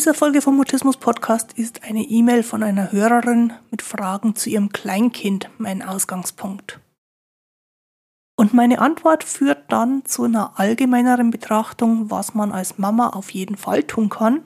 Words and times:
dieser 0.00 0.14
Folge 0.14 0.40
vom 0.40 0.56
Mutismus 0.56 0.96
Podcast 0.96 1.52
ist 1.58 1.82
eine 1.82 2.00
E-Mail 2.00 2.42
von 2.42 2.62
einer 2.62 2.90
Hörerin 2.90 3.52
mit 3.70 3.82
Fragen 3.82 4.34
zu 4.34 4.48
ihrem 4.48 4.70
Kleinkind 4.70 5.50
mein 5.58 5.82
Ausgangspunkt. 5.82 6.80
Und 8.34 8.54
meine 8.54 8.78
Antwort 8.78 9.24
führt 9.24 9.70
dann 9.70 10.06
zu 10.06 10.24
einer 10.24 10.58
allgemeineren 10.58 11.30
Betrachtung, 11.30 12.10
was 12.10 12.32
man 12.32 12.50
als 12.50 12.78
Mama 12.78 13.10
auf 13.10 13.28
jeden 13.32 13.58
Fall 13.58 13.82
tun 13.82 14.08
kann, 14.08 14.42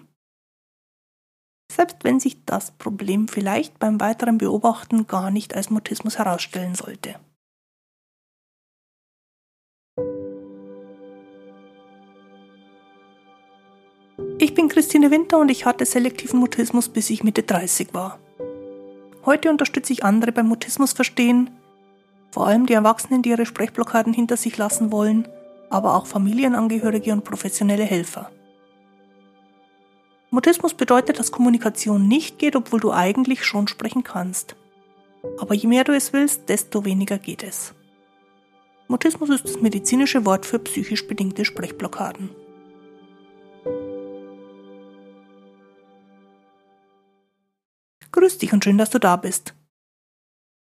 selbst 1.71 1.99
wenn 2.03 2.19
sich 2.19 2.45
das 2.45 2.73
Problem 2.73 3.29
vielleicht 3.29 3.79
beim 3.79 4.01
weiteren 4.01 4.39
Beobachten 4.39 5.07
gar 5.07 5.31
nicht 5.31 5.55
als 5.55 5.71
Mutismus 5.71 6.19
herausstellen 6.19 6.75
sollte. 6.75 7.15
Ich 14.55 14.57
bin 14.57 14.69
Christine 14.69 15.11
Winter 15.11 15.41
und 15.41 15.51
ich 15.51 15.67
hatte 15.67 15.85
selektiven 15.85 16.39
Mutismus, 16.39 16.89
bis 16.89 17.11
ich 17.11 17.25
Mitte 17.25 17.43
30 17.43 17.93
war. 17.93 18.21
Heute 19.27 19.51
unterstütze 19.51 19.93
ich 19.93 20.05
andere 20.05 20.31
beim 20.31 20.47
Mutismus 20.47 20.93
verstehen, 20.93 21.51
vor 22.31 22.47
allem 22.47 22.67
die 22.67 22.75
Erwachsenen, 22.75 23.23
die 23.23 23.31
ihre 23.31 23.47
Sprechblockaden 23.47 24.13
hinter 24.13 24.37
sich 24.37 24.57
lassen 24.57 24.93
wollen, 24.93 25.27
aber 25.71 25.97
auch 25.97 26.07
Familienangehörige 26.07 27.13
und 27.13 27.25
professionelle 27.25 27.83
Helfer. 27.83 28.31
Mutismus 30.31 30.75
bedeutet, 30.75 31.19
dass 31.19 31.33
Kommunikation 31.33 32.07
nicht 32.07 32.39
geht, 32.39 32.55
obwohl 32.55 32.79
du 32.79 32.93
eigentlich 32.93 33.45
schon 33.45 33.67
sprechen 33.67 34.05
kannst. 34.05 34.55
Aber 35.37 35.55
je 35.57 35.67
mehr 35.67 35.83
du 35.83 35.91
es 35.97 36.13
willst, 36.13 36.49
desto 36.49 36.85
weniger 36.85 37.19
geht 37.19 37.43
es. 37.43 37.75
Mutismus 38.87 39.31
ist 39.31 39.47
das 39.47 39.61
medizinische 39.61 40.25
Wort 40.25 40.47
für 40.47 40.61
psychisch 40.61 41.09
bedingte 41.09 41.45
Sprechblockaden. 41.45 42.31
Grüß 48.15 48.39
dich 48.39 48.53
und 48.53 48.63
schön, 48.63 48.79
dass 48.79 48.91
du 48.91 49.01
da 49.01 49.17
bist. 49.17 49.57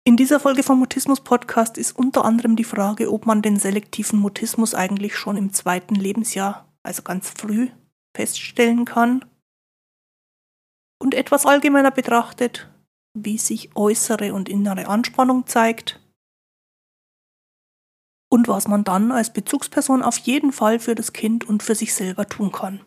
In 0.04 0.16
dieser 0.16 0.40
Folge 0.40 0.62
vom 0.62 0.78
Mutismus 0.78 1.20
Podcast 1.20 1.76
ist 1.76 1.92
unter 1.92 2.24
anderem 2.24 2.56
die 2.56 2.64
Frage, 2.64 3.12
ob 3.12 3.26
man 3.26 3.42
den 3.42 3.58
selektiven 3.58 4.18
Mutismus 4.18 4.74
eigentlich 4.74 5.18
schon 5.18 5.36
im 5.36 5.52
zweiten 5.52 5.94
Lebensjahr, 5.94 6.66
also 6.82 7.02
ganz 7.02 7.28
früh, 7.28 7.68
feststellen 8.16 8.86
kann. 8.86 9.22
Und 10.98 11.12
etwas 11.12 11.44
allgemeiner 11.44 11.90
betrachtet, 11.90 12.70
wie 13.12 13.36
sich 13.36 13.76
äußere 13.76 14.32
und 14.32 14.48
innere 14.48 14.86
Anspannung 14.86 15.46
zeigt 15.46 16.00
und 18.30 18.48
was 18.48 18.66
man 18.66 18.82
dann 18.82 19.12
als 19.12 19.30
Bezugsperson 19.30 20.00
auf 20.00 20.16
jeden 20.16 20.52
Fall 20.52 20.80
für 20.80 20.94
das 20.94 21.12
Kind 21.12 21.46
und 21.46 21.62
für 21.62 21.74
sich 21.74 21.92
selber 21.92 22.26
tun 22.26 22.50
kann. 22.50 22.82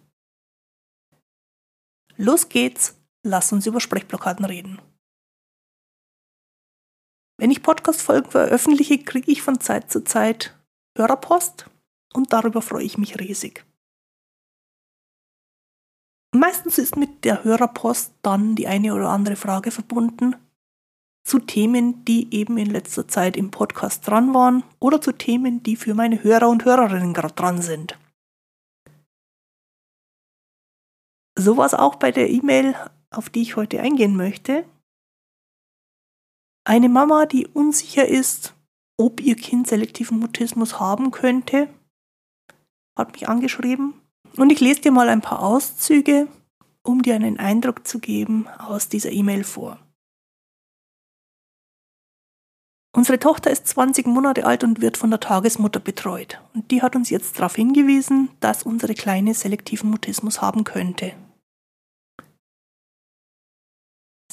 Los 2.17 2.49
geht's, 2.49 2.97
lass 3.25 3.51
uns 3.51 3.65
über 3.65 3.81
Sprechblockaden 3.81 4.45
reden. 4.45 4.79
Wenn 7.37 7.51
ich 7.51 7.63
Podcast-Folgen 7.63 8.31
veröffentliche, 8.31 8.99
kriege 8.99 9.31
ich 9.31 9.41
von 9.41 9.59
Zeit 9.59 9.91
zu 9.91 10.03
Zeit 10.03 10.57
Hörerpost 10.97 11.69
und 12.13 12.31
darüber 12.31 12.61
freue 12.61 12.85
ich 12.85 12.97
mich 12.97 13.19
riesig. 13.19 13.65
Meistens 16.33 16.77
ist 16.77 16.95
mit 16.95 17.25
der 17.25 17.43
Hörerpost 17.43 18.13
dann 18.21 18.55
die 18.55 18.67
eine 18.67 18.93
oder 18.93 19.09
andere 19.09 19.35
Frage 19.35 19.71
verbunden 19.71 20.35
zu 21.25 21.39
Themen, 21.39 22.05
die 22.05 22.33
eben 22.33 22.57
in 22.57 22.69
letzter 22.69 23.07
Zeit 23.07 23.35
im 23.35 23.51
Podcast 23.51 24.07
dran 24.07 24.33
waren 24.33 24.63
oder 24.79 25.01
zu 25.01 25.11
Themen, 25.11 25.63
die 25.63 25.75
für 25.75 25.95
meine 25.95 26.23
Hörer 26.23 26.49
und 26.49 26.63
Hörerinnen 26.63 27.13
gerade 27.13 27.33
dran 27.33 27.61
sind. 27.61 27.97
So 31.37 31.57
war 31.57 31.65
es 31.65 31.73
auch 31.73 31.95
bei 31.95 32.11
der 32.11 32.29
E-Mail, 32.29 32.75
auf 33.11 33.29
die 33.29 33.41
ich 33.41 33.55
heute 33.55 33.81
eingehen 33.81 34.15
möchte. 34.15 34.65
Eine 36.63 36.89
Mama, 36.89 37.25
die 37.25 37.47
unsicher 37.47 38.07
ist, 38.07 38.55
ob 38.97 39.21
ihr 39.21 39.35
Kind 39.35 39.67
selektiven 39.67 40.19
Mutismus 40.19 40.79
haben 40.79 41.11
könnte, 41.11 41.69
hat 42.97 43.13
mich 43.13 43.27
angeschrieben. 43.27 43.93
Und 44.37 44.51
ich 44.51 44.59
lese 44.59 44.81
dir 44.81 44.91
mal 44.91 45.09
ein 45.09 45.21
paar 45.21 45.41
Auszüge, 45.41 46.27
um 46.83 47.01
dir 47.01 47.15
einen 47.15 47.39
Eindruck 47.39 47.87
zu 47.87 47.99
geben 47.99 48.47
aus 48.47 48.89
dieser 48.89 49.11
E-Mail 49.11 49.43
vor. 49.43 49.79
Unsere 52.95 53.19
Tochter 53.19 53.51
ist 53.51 53.67
20 53.67 54.07
Monate 54.07 54.45
alt 54.45 54.63
und 54.63 54.81
wird 54.81 54.95
von 54.95 55.09
der 55.09 55.19
Tagesmutter 55.19 55.81
betreut. 55.81 56.39
Und 56.53 56.71
die 56.71 56.81
hat 56.81 56.95
uns 56.95 57.09
jetzt 57.09 57.37
darauf 57.37 57.55
hingewiesen, 57.55 58.29
dass 58.39 58.63
unsere 58.63 58.93
Kleine 58.93 59.33
selektiven 59.33 59.89
Mutismus 59.89 60.41
haben 60.41 60.63
könnte. 60.63 61.11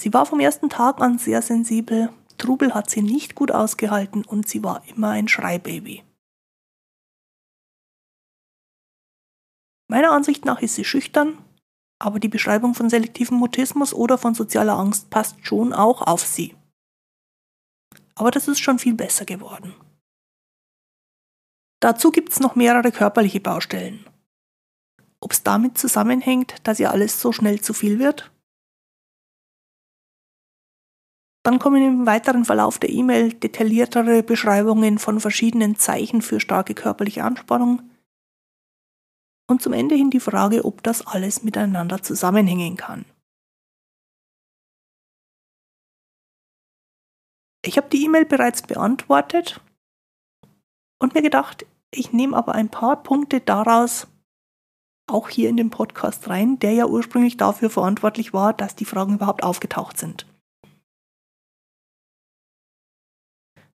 Sie 0.02 0.12
war 0.12 0.26
vom 0.26 0.40
ersten 0.40 0.68
Tag 0.68 1.00
an 1.00 1.18
sehr 1.18 1.42
sensibel 1.42 2.12
Trubel 2.36 2.74
hat 2.74 2.90
sie 2.90 3.02
nicht 3.02 3.36
gut 3.36 3.52
ausgehalten 3.52 4.24
und 4.24 4.48
sie 4.48 4.64
war 4.64 4.82
immer 4.88 5.10
ein 5.10 5.28
Schreibaby. 5.28 6.02
Meiner 9.88 10.10
Ansicht 10.10 10.44
nach 10.44 10.60
ist 10.60 10.74
sie 10.74 10.84
schüchtern, 10.84 11.38
aber 12.00 12.18
die 12.18 12.26
Beschreibung 12.28 12.74
von 12.74 12.90
selektivem 12.90 13.38
Mutismus 13.38 13.94
oder 13.94 14.18
von 14.18 14.34
sozialer 14.34 14.76
Angst 14.76 15.08
passt 15.08 15.46
schon 15.46 15.72
auch 15.72 16.02
auf 16.02 16.26
sie. 16.26 16.56
Aber 18.16 18.32
das 18.32 18.48
ist 18.48 18.58
schon 18.58 18.80
viel 18.80 18.94
besser 18.94 19.24
geworden. 19.24 19.72
Dazu 21.78 22.10
gibt 22.10 22.32
es 22.32 22.40
noch 22.40 22.56
mehrere 22.56 22.90
körperliche 22.90 23.40
Baustellen. 23.40 24.04
Ob 25.20 25.30
es 25.30 25.44
damit 25.44 25.78
zusammenhängt, 25.78 26.56
dass 26.64 26.80
ihr 26.80 26.90
alles 26.90 27.20
so 27.20 27.30
schnell 27.30 27.60
zu 27.60 27.72
viel 27.72 28.00
wird? 28.00 28.32
Dann 31.44 31.58
kommen 31.58 31.82
im 31.82 32.06
weiteren 32.06 32.44
Verlauf 32.44 32.78
der 32.78 32.90
E-Mail 32.90 33.32
detailliertere 33.32 34.22
Beschreibungen 34.22 34.98
von 34.98 35.18
verschiedenen 35.18 35.76
Zeichen 35.76 36.22
für 36.22 36.38
starke 36.38 36.74
körperliche 36.74 37.24
Anspannung. 37.24 37.90
Und 39.50 39.60
zum 39.60 39.72
Ende 39.72 39.96
hin 39.96 40.10
die 40.10 40.20
Frage, 40.20 40.64
ob 40.64 40.82
das 40.84 41.04
alles 41.06 41.42
miteinander 41.42 42.00
zusammenhängen 42.02 42.76
kann. 42.76 43.04
Ich 47.64 47.76
habe 47.76 47.88
die 47.88 48.04
E-Mail 48.04 48.24
bereits 48.24 48.62
beantwortet 48.62 49.60
und 51.00 51.14
mir 51.14 51.22
gedacht, 51.22 51.66
ich 51.90 52.12
nehme 52.12 52.36
aber 52.36 52.54
ein 52.54 52.70
paar 52.70 53.02
Punkte 53.02 53.40
daraus 53.40 54.06
auch 55.08 55.28
hier 55.28 55.48
in 55.48 55.56
den 55.56 55.70
Podcast 55.70 56.28
rein, 56.28 56.58
der 56.58 56.72
ja 56.72 56.86
ursprünglich 56.86 57.36
dafür 57.36 57.70
verantwortlich 57.70 58.32
war, 58.32 58.52
dass 58.52 58.76
die 58.76 58.84
Fragen 58.84 59.14
überhaupt 59.14 59.42
aufgetaucht 59.42 59.98
sind. 59.98 60.26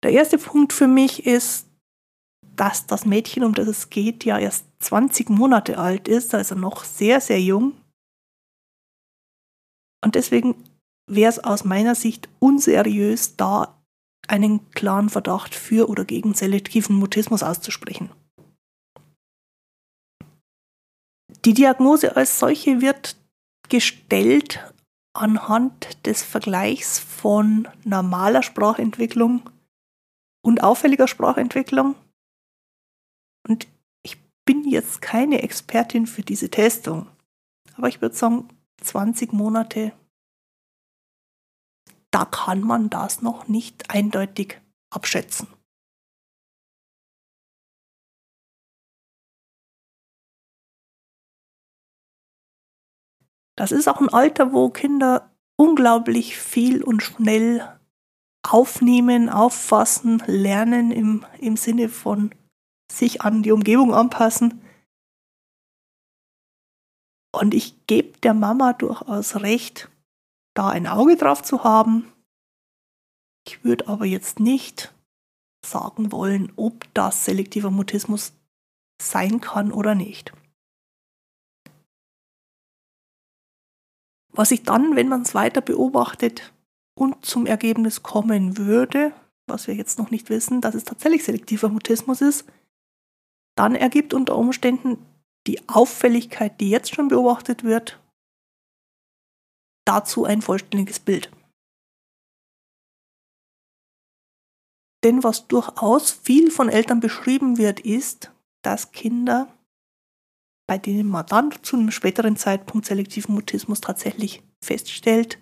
Der 0.03 0.13
erste 0.13 0.39
Punkt 0.39 0.73
für 0.73 0.89
mich 0.89 1.27
ist, 1.27 1.69
dass 2.57 2.87
das 2.87 3.07
Mädchen, 3.07 3.45
um 3.45 3.55
das 3.55 3.69
es 3.69 3.91
geht, 3.91 4.25
ja 4.25 4.39
erst 4.39 4.67
20 4.81 5.31
Monate 5.31 5.79
alt 5.79 6.09
ist, 6.09 6.35
also 6.35 6.55
noch 6.55 6.85
sehr, 6.85 7.21
sehr 7.21 7.41
jung. 7.41 7.73
Und 10.05 10.17
deswegen 10.17 10.65
wäre 11.09 11.31
es 11.31 11.39
aus 11.39 11.65
meiner 11.65 11.95
Sicht 11.95 12.29
unseriös, 12.41 13.37
da 13.37 13.81
einen 14.29 14.71
klaren 14.71 15.09
Verdacht 15.09 15.55
für 15.55 15.89
oder 15.89 16.05
gegen 16.05 16.35
selektiven 16.35 16.97
Mutismus 16.97 17.43
auszusprechen. 17.43 18.11
Die 21.45 21.55
Diagnose 21.55 22.17
als 22.17 22.39
solche 22.39 22.81
wird 22.81 23.17
gestellt 23.69 24.73
anhand 25.15 26.07
des 26.07 26.23
Vergleichs 26.23 26.99
von 26.99 27.69
normaler 27.85 28.43
Sprachentwicklung 28.43 29.43
und 30.43 30.63
auffälliger 30.63 31.09
Sprachentwicklung. 31.09 31.95
Und 33.49 33.69
ich 34.03 34.19
bin 34.45 34.69
jetzt 34.69 35.01
keine 35.01 35.43
Expertin 35.43 36.07
für 36.07 36.23
diese 36.23 36.51
Testung, 36.51 37.09
aber 37.77 37.89
ich 37.89 38.01
würde 38.01 38.15
sagen, 38.15 38.49
20 38.83 39.33
Monate, 39.33 39.93
da 42.11 42.25
kann 42.25 42.61
man 42.61 42.91
das 42.91 43.23
noch 43.23 43.49
nicht 43.49 43.91
eindeutig 43.91 44.61
abschätzen. 44.91 45.49
Das 53.57 53.71
ist 53.71 53.87
auch 53.89 54.01
ein 54.01 54.09
Alter, 54.09 54.53
wo 54.53 54.71
Kinder 54.71 55.31
unglaublich 55.57 56.37
viel 56.37 56.83
und 56.83 57.03
schnell 57.03 57.81
aufnehmen, 58.43 59.29
auffassen, 59.29 60.23
lernen 60.27 60.91
im, 60.91 61.25
im 61.39 61.57
Sinne 61.57 61.89
von 61.89 62.35
sich 62.91 63.23
an 63.23 63.43
die 63.43 63.53
Umgebung 63.53 63.95
anpassen. 63.95 64.63
Und 67.35 67.55
ich 67.55 67.87
gebe 67.87 68.19
der 68.19 68.35
Mama 68.35 68.75
durchaus 68.75 69.37
recht, 69.37 69.89
da 70.55 70.69
ein 70.69 70.87
Auge 70.87 71.17
drauf 71.17 71.43
zu 71.43 71.65
haben. 71.65 72.13
Ich 73.47 73.65
würde 73.65 73.89
aber 73.89 74.05
jetzt 74.05 74.39
nicht 74.39 74.93
sagen 75.65 76.13
wollen, 76.13 76.53
ob 76.57 76.93
das 76.95 77.25
selektiver 77.25 77.71
Mutismus 77.71 78.35
sein 79.01 79.41
kann 79.41 79.73
oder 79.73 79.95
nicht. 79.95 80.33
Was 84.35 84.51
ich 84.51 84.63
dann, 84.63 84.97
wenn 84.97 85.09
man 85.09 85.23
es 85.23 85.35
weiter 85.35 85.61
beobachtet 85.61 86.52
und 86.95 87.25
zum 87.25 87.47
Ergebnis 87.47 88.03
kommen 88.03 88.59
würde, 88.59 89.13
was 89.47 89.67
wir 89.67 89.75
jetzt 89.75 89.99
noch 89.99 90.11
nicht 90.11 90.31
wissen, 90.31 90.61
dass 90.61 90.75
es 90.75 90.85
tatsächlich 90.85 91.25
selektiver 91.25 91.69
Mutismus 91.69 92.21
ist, 92.21 92.47
dann 93.57 93.75
ergibt 93.75 94.15
unter 94.15 94.37
Umständen 94.37 95.05
die 95.47 95.69
Auffälligkeit, 95.69 96.61
die 96.61 96.71
jetzt 96.71 96.95
schon 96.95 97.09
beobachtet 97.09 97.65
wird, 97.65 98.01
dazu 99.85 100.25
ein 100.25 100.43
vollständiges 100.43 101.01
Bild. 101.01 101.31
Denn 105.05 105.25
was 105.25 105.49
durchaus 105.49 106.13
viel 106.13 106.51
von 106.51 106.69
Eltern 106.69 107.01
beschrieben 107.01 107.59
wird, 107.59 107.81
ist, 107.81 108.31
dass 108.63 108.93
Kinder, 108.93 109.53
bei 110.69 110.79
denen 110.79 111.09
man 111.09 111.27
dann 111.27 111.53
zu 111.63 111.77
einem 111.77 111.91
späteren 111.91 112.37
Zeitpunkt 112.37 112.87
selektiven 112.87 113.35
Mutismus 113.35 113.81
tatsächlich 113.81 114.45
feststellt, 114.63 115.42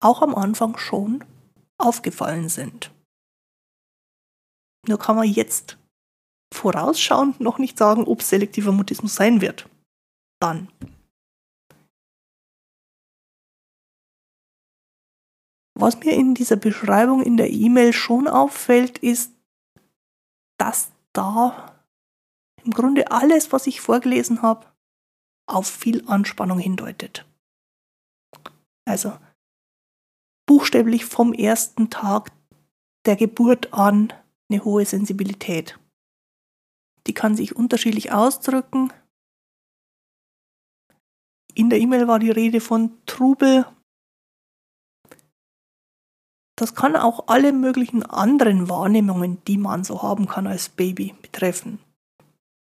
auch 0.00 0.22
am 0.22 0.34
Anfang 0.34 0.76
schon 0.78 1.24
aufgefallen 1.78 2.48
sind. 2.48 2.92
Nur 4.86 4.98
kann 4.98 5.16
man 5.16 5.28
jetzt 5.28 5.78
vorausschauend 6.54 7.40
noch 7.40 7.58
nicht 7.58 7.76
sagen, 7.76 8.04
ob 8.04 8.22
selektiver 8.22 8.72
Mutismus 8.72 9.14
sein 9.14 9.40
wird. 9.40 9.68
Dann. 10.40 10.68
Was 15.78 15.98
mir 15.98 16.14
in 16.14 16.34
dieser 16.34 16.56
Beschreibung 16.56 17.22
in 17.22 17.36
der 17.36 17.50
E-Mail 17.50 17.92
schon 17.92 18.28
auffällt, 18.28 18.98
ist, 18.98 19.32
dass 20.58 20.90
da 21.12 21.74
im 22.64 22.70
Grunde 22.72 23.10
alles, 23.10 23.52
was 23.52 23.66
ich 23.66 23.80
vorgelesen 23.80 24.42
habe, 24.42 24.66
auf 25.46 25.66
viel 25.66 26.06
Anspannung 26.08 26.58
hindeutet. 26.58 27.26
Also 28.86 29.18
buchstäblich 30.46 31.04
vom 31.04 31.32
ersten 31.32 31.90
Tag 31.90 32.32
der 33.04 33.16
Geburt 33.16 33.72
an 33.72 34.12
eine 34.50 34.64
hohe 34.64 34.84
Sensibilität. 34.84 35.78
Die 37.06 37.14
kann 37.14 37.36
sich 37.36 37.54
unterschiedlich 37.54 38.12
ausdrücken. 38.12 38.92
In 41.54 41.70
der 41.70 41.78
E-Mail 41.78 42.08
war 42.08 42.18
die 42.18 42.30
Rede 42.30 42.60
von 42.60 42.92
Trubel 43.06 43.64
das 46.56 46.74
kann 46.74 46.96
auch 46.96 47.24
alle 47.28 47.52
möglichen 47.52 48.02
anderen 48.02 48.70
Wahrnehmungen, 48.70 49.42
die 49.46 49.58
man 49.58 49.84
so 49.84 50.02
haben 50.02 50.26
kann 50.26 50.46
als 50.46 50.70
Baby, 50.70 51.14
betreffen. 51.20 51.78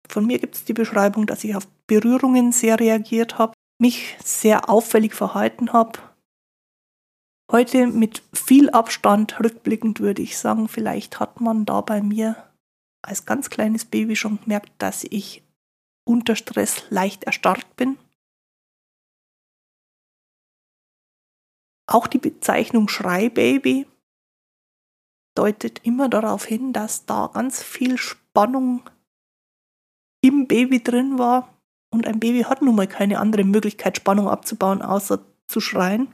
Von 0.09 0.27
mir 0.27 0.41
gibt 0.41 0.57
es 0.57 0.65
die 0.65 0.73
Beschreibung, 0.73 1.27
dass 1.27 1.45
ich 1.45 1.55
auf 1.55 1.69
Berührungen 1.87 2.51
sehr 2.51 2.81
reagiert 2.81 3.39
habe, 3.39 3.53
mich 3.81 4.17
sehr 4.25 4.69
auffällig 4.69 5.15
verhalten 5.15 5.73
habe. 5.73 6.01
Heute 7.51 7.87
mit 7.87 8.25
viel 8.33 8.71
Abstand 8.71 9.39
rückblickend 9.39 10.01
würde 10.01 10.21
ich 10.21 10.37
sagen, 10.37 10.67
vielleicht 10.69 11.21
hat 11.21 11.41
man 11.41 11.65
da 11.65 11.81
bei 11.81 12.03
mir 12.03 12.53
als 13.03 13.25
ganz 13.25 13.51
kleines 13.51 13.85
Baby 13.85 14.17
schon 14.17 14.41
gemerkt, 14.41 14.73
dass 14.79 15.05
ich 15.05 15.45
unter 16.05 16.35
Stress 16.35 16.91
leicht 16.91 17.25
erstarrt 17.25 17.77
bin. 17.77 17.99
Auch 21.89 22.09
die 22.09 22.19
Bezeichnung 22.19 22.89
Schreibaby 22.89 23.87
deutet 25.37 25.85
immer 25.85 26.09
darauf 26.09 26.45
hin, 26.45 26.73
dass 26.73 27.07
da 27.07 27.29
ganz 27.29 27.63
viel 27.63 27.97
Spannung 27.97 28.91
im 30.21 30.49
Baby 30.49 30.83
drin 30.83 31.19
war. 31.19 31.55
Und 31.93 32.09
ein 32.09 32.19
Baby 32.19 32.43
hat 32.43 32.63
nun 32.63 32.75
mal 32.75 32.89
keine 32.89 33.21
andere 33.21 33.45
Möglichkeit, 33.45 33.97
Spannung 33.97 34.29
abzubauen, 34.29 34.83
außer 34.83 35.25
zu 35.47 35.61
schreien. 35.61 36.13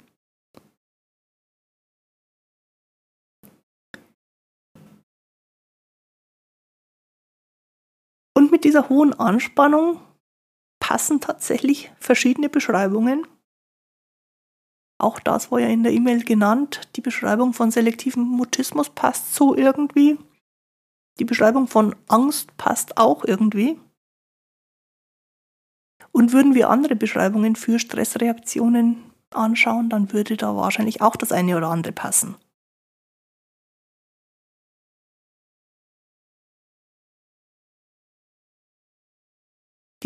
Und 8.43 8.51
mit 8.51 8.65
dieser 8.65 8.89
hohen 8.89 9.15
Anspannung 9.15 10.01
passen 10.81 11.21
tatsächlich 11.21 11.93
verschiedene 11.99 12.49
Beschreibungen 12.49 13.27
auch 15.03 15.19
das 15.19 15.51
war 15.51 15.59
ja 15.59 15.67
in 15.67 15.83
der 15.83 15.93
E-Mail 15.93 16.23
genannt. 16.23 16.81
Die 16.95 17.01
Beschreibung 17.01 17.53
von 17.55 17.73
selektivem 17.73 18.23
Mutismus 18.23 18.89
passt 18.89 19.35
so 19.35 19.57
irgendwie. 19.57 20.17
Die 21.19 21.25
Beschreibung 21.25 21.67
von 21.67 21.97
Angst 22.07 22.57
passt 22.57 22.99
auch 22.99 23.25
irgendwie. 23.25 23.81
Und 26.13 26.33
würden 26.33 26.55
wir 26.55 26.71
andere 26.71 26.95
Beschreibungen 26.95 27.57
für 27.57 27.81
Stressreaktionen 27.81 29.03
anschauen, 29.31 29.89
dann 29.89 30.13
würde 30.13 30.37
da 30.37 30.55
wahrscheinlich 30.55 31.01
auch 31.01 31.17
das 31.17 31.33
eine 31.33 31.57
oder 31.57 31.69
andere 31.69 31.93
passen. 31.93 32.37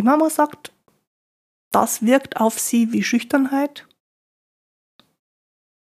Mama 0.06 0.30
sagt, 0.30 0.72
das 1.72 2.02
wirkt 2.02 2.36
auf 2.36 2.58
sie 2.58 2.92
wie 2.92 3.02
Schüchternheit 3.02 3.88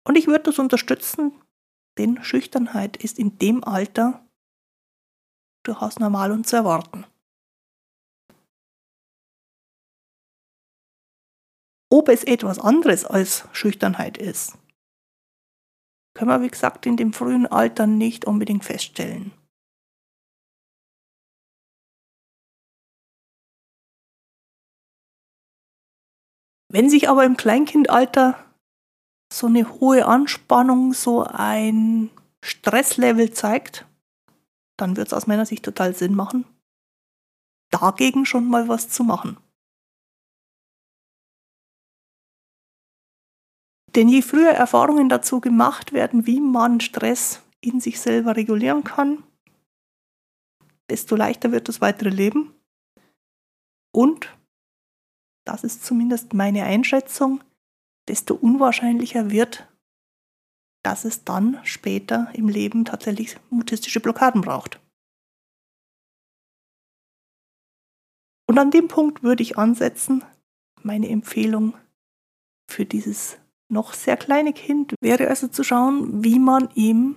und 0.04 0.16
ich 0.16 0.26
würde 0.26 0.42
das 0.42 0.58
unterstützen, 0.58 1.32
denn 1.96 2.22
Schüchternheit 2.24 2.96
ist 2.96 3.20
in 3.20 3.38
dem 3.38 3.62
Alter 3.62 4.28
durchaus 5.64 6.00
normal 6.00 6.32
und 6.32 6.44
zu 6.44 6.56
erwarten. 6.56 7.06
Ob 11.92 12.08
es 12.08 12.24
etwas 12.24 12.58
anderes 12.58 13.04
als 13.04 13.46
Schüchternheit 13.52 14.18
ist, 14.18 14.58
können 16.14 16.30
wir, 16.30 16.42
wie 16.42 16.48
gesagt, 16.48 16.84
in 16.84 16.96
dem 16.96 17.12
frühen 17.12 17.46
Alter 17.46 17.86
nicht 17.86 18.24
unbedingt 18.24 18.64
feststellen. 18.64 19.39
Wenn 26.72 26.88
sich 26.88 27.08
aber 27.08 27.24
im 27.24 27.36
Kleinkindalter 27.36 28.44
so 29.32 29.48
eine 29.48 29.68
hohe 29.80 30.06
Anspannung, 30.06 30.92
so 30.92 31.24
ein 31.24 32.10
Stresslevel 32.44 33.32
zeigt, 33.32 33.86
dann 34.76 34.96
wird 34.96 35.08
es 35.08 35.12
aus 35.12 35.26
meiner 35.26 35.46
Sicht 35.46 35.64
total 35.64 35.94
Sinn 35.94 36.14
machen, 36.14 36.44
dagegen 37.70 38.24
schon 38.24 38.48
mal 38.48 38.68
was 38.68 38.88
zu 38.88 39.02
machen. 39.02 39.36
Denn 43.96 44.08
je 44.08 44.22
früher 44.22 44.52
Erfahrungen 44.52 45.08
dazu 45.08 45.40
gemacht 45.40 45.92
werden, 45.92 46.24
wie 46.26 46.40
man 46.40 46.80
Stress 46.80 47.42
in 47.60 47.80
sich 47.80 48.00
selber 48.00 48.36
regulieren 48.36 48.84
kann, 48.84 49.24
desto 50.88 51.16
leichter 51.16 51.50
wird 51.50 51.68
das 51.68 51.80
weitere 51.80 52.10
Leben. 52.10 52.54
Und, 53.92 54.32
das 55.44 55.64
ist 55.64 55.84
zumindest 55.84 56.34
meine 56.34 56.64
Einschätzung, 56.64 57.42
desto 58.08 58.34
unwahrscheinlicher 58.34 59.30
wird, 59.30 59.68
dass 60.82 61.04
es 61.04 61.24
dann 61.24 61.60
später 61.64 62.30
im 62.34 62.48
Leben 62.48 62.84
tatsächlich 62.84 63.36
mutistische 63.50 64.00
Blockaden 64.00 64.40
braucht. 64.40 64.80
Und 68.48 68.58
an 68.58 68.70
dem 68.70 68.88
Punkt 68.88 69.22
würde 69.22 69.42
ich 69.42 69.58
ansetzen. 69.58 70.24
Meine 70.82 71.08
Empfehlung 71.08 71.74
für 72.68 72.84
dieses 72.84 73.38
noch 73.68 73.92
sehr 73.92 74.16
kleine 74.16 74.52
Kind 74.52 74.94
wäre 75.00 75.28
also 75.28 75.46
zu 75.46 75.62
schauen, 75.62 76.24
wie 76.24 76.38
man 76.38 76.68
ihm, 76.74 77.16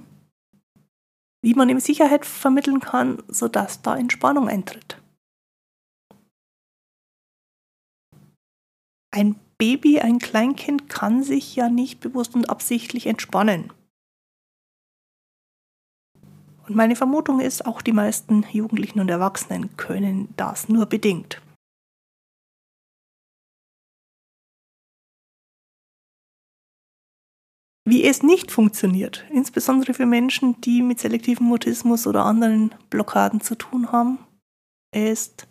wie 1.42 1.56
man 1.56 1.70
ihm 1.70 1.80
Sicherheit 1.80 2.25
vermitteln 2.25 2.80
kann, 2.80 3.24
sodass 3.27 3.82
da 3.82 3.98
Entspannung 3.98 4.48
eintritt. 4.48 5.02
Ein 9.15 9.36
Baby, 9.60 10.00
ein 10.00 10.17
Kleinkind 10.17 10.89
kann 10.89 11.22
sich 11.22 11.55
ja 11.55 11.70
nicht 11.70 12.00
bewusst 12.00 12.34
und 12.34 12.50
absichtlich 12.50 13.05
entspannen. 13.05 13.72
Und 16.67 16.75
meine 16.75 16.96
Vermutung 16.96 17.39
ist, 17.39 17.63
auch 17.67 17.84
die 17.84 17.91
meisten 17.91 18.43
Jugendlichen 18.51 19.00
und 19.00 19.10
Erwachsenen 19.10 19.77
können 19.77 20.34
das 20.36 20.67
nur 20.67 20.88
bedingt. 20.88 21.43
Wie 27.86 28.03
es 28.05 28.24
nicht 28.24 28.50
funktioniert, 28.50 29.25
insbesondere 29.29 29.93
für 29.93 30.08
Menschen, 30.08 30.60
die 30.62 30.82
mit 30.82 31.00
selektivem 31.00 31.46
Mutismus 31.46 32.08
oder 32.08 32.25
anderen 32.25 32.74
Blockaden 32.89 33.41
zu 33.41 33.53
tun 33.53 33.91
haben, 33.91 34.17
ist 34.91 35.48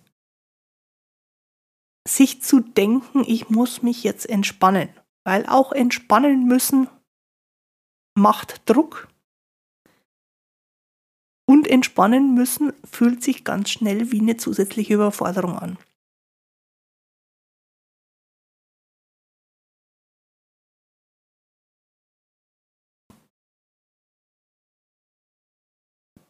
sich 2.06 2.42
zu 2.42 2.60
denken, 2.60 3.24
ich 3.26 3.50
muss 3.50 3.82
mich 3.82 4.02
jetzt 4.02 4.28
entspannen. 4.28 4.88
Weil 5.24 5.46
auch 5.46 5.72
entspannen 5.72 6.46
müssen 6.46 6.88
macht 8.14 8.68
Druck. 8.68 9.08
Und 11.46 11.68
entspannen 11.68 12.34
müssen 12.34 12.72
fühlt 12.90 13.22
sich 13.22 13.44
ganz 13.44 13.70
schnell 13.70 14.10
wie 14.10 14.20
eine 14.20 14.36
zusätzliche 14.36 14.94
Überforderung 14.94 15.58
an. 15.58 15.78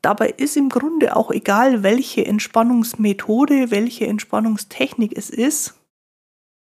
Dabei 0.02 0.30
ist 0.30 0.56
im 0.56 0.68
Grunde 0.68 1.16
auch 1.16 1.30
egal, 1.30 1.82
welche 1.82 2.26
Entspannungsmethode, 2.26 3.70
welche 3.70 4.06
Entspannungstechnik 4.06 5.16
es 5.16 5.30
ist, 5.30 5.80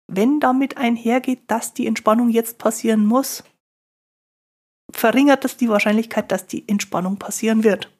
wenn 0.07 0.39
damit 0.39 0.77
einhergeht, 0.77 1.43
dass 1.47 1.73
die 1.73 1.87
Entspannung 1.87 2.29
jetzt 2.29 2.57
passieren 2.57 3.05
muss, 3.05 3.43
verringert 4.91 5.43
das 5.43 5.57
die 5.57 5.69
Wahrscheinlichkeit, 5.69 6.31
dass 6.31 6.47
die 6.47 6.67
Entspannung 6.67 7.17
passieren 7.17 7.63
wird. 7.63 7.91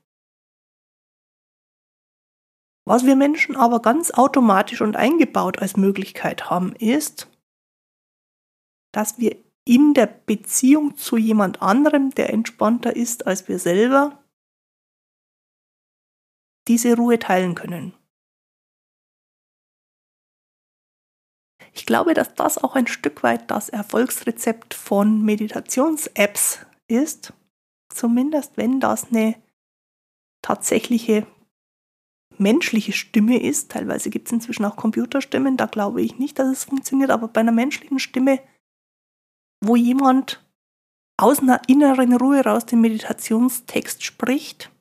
Was 2.87 3.05
wir 3.05 3.15
Menschen 3.15 3.55
aber 3.55 3.81
ganz 3.81 4.11
automatisch 4.11 4.81
und 4.81 4.95
eingebaut 4.95 5.59
als 5.59 5.75
Möglichkeit 5.75 6.51
haben, 6.51 6.75
ist, 6.75 7.27
dass 8.93 9.17
wir 9.17 9.35
in 9.67 9.95
der 9.95 10.05
Beziehung 10.05 10.95
zu 10.95 11.17
jemand 11.17 11.63
anderem, 11.63 12.11
der 12.11 12.31
entspannter 12.31 12.95
ist 12.95 13.25
als 13.25 13.47
wir 13.47 13.57
selber, 13.57 14.23
diese 16.67 16.95
Ruhe 16.95 17.19
teilen 17.19 17.55
können. 17.55 17.93
Ich 21.73 21.85
glaube, 21.85 22.13
dass 22.13 22.33
das 22.33 22.57
auch 22.57 22.75
ein 22.75 22.87
Stück 22.87 23.21
weit 23.21 23.51
das 23.51 23.69
Erfolgsrezept 23.69 24.73
von 24.73 25.21
Meditations-Apps 25.23 26.65
ist, 26.87 27.33
zumindest 27.89 28.55
wenn 28.55 28.79
das 28.79 29.11
eine 29.11 29.35
tatsächliche 30.41 31.27
menschliche 32.37 32.93
Stimme 32.93 33.41
ist. 33.41 33.71
Teilweise 33.71 34.09
gibt 34.09 34.27
es 34.27 34.31
inzwischen 34.31 34.65
auch 34.65 34.77
Computerstimmen, 34.77 35.57
da 35.57 35.65
glaube 35.65 36.01
ich 36.01 36.17
nicht, 36.17 36.39
dass 36.39 36.47
es 36.47 36.63
funktioniert, 36.65 37.09
aber 37.09 37.27
bei 37.27 37.41
einer 37.41 37.51
menschlichen 37.51 37.99
Stimme, 37.99 38.39
wo 39.61 39.75
jemand 39.75 40.45
aus 41.17 41.39
einer 41.39 41.61
inneren 41.67 42.13
Ruhe 42.13 42.41
raus 42.41 42.65
den 42.65 42.81
Meditationstext 42.81 44.03
spricht, 44.03 44.71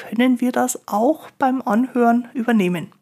können 0.00 0.40
wir 0.40 0.50
das 0.50 0.88
auch 0.88 1.30
beim 1.32 1.60
Anhören 1.60 2.30
übernehmen. 2.32 2.94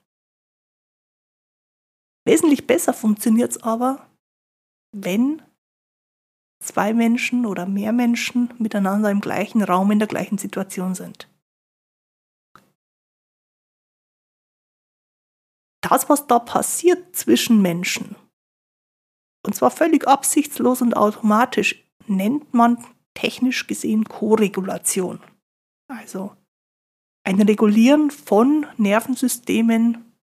Wesentlich 2.26 2.67
besser 2.67 2.93
funktioniert 2.93 3.52
es 3.52 3.62
aber, 3.62 4.11
wenn 4.93 5.43
zwei 6.61 6.93
Menschen 6.93 7.47
oder 7.47 7.67
mehr 7.67 7.93
Menschen 7.93 8.52
miteinander 8.59 9.11
im 9.11 9.21
gleichen 9.21 9.62
Raum 9.62 9.93
in 9.93 10.00
der 10.00 10.09
gleichen 10.09 10.38
Situation 10.38 10.97
sind. 10.97 11.31
Das, 15.81 16.09
was 16.09 16.26
da 16.26 16.40
passiert 16.40 17.14
zwischen 17.14 17.62
Menschen, 17.62 18.17
und 19.47 19.55
zwar 19.55 19.71
völlig 19.71 20.07
absichtslos 20.09 20.83
und 20.83 20.97
automatisch, 20.97 21.88
nennt 22.09 22.52
man 22.52 22.85
technisch 23.14 23.69
gesehen 23.69 24.05
Koregulation. 24.05 25.23
Also 25.87 26.37
ein 27.29 27.43
Regulieren 27.43 28.11
von 28.11 28.67
Nervensystemen 28.79 30.17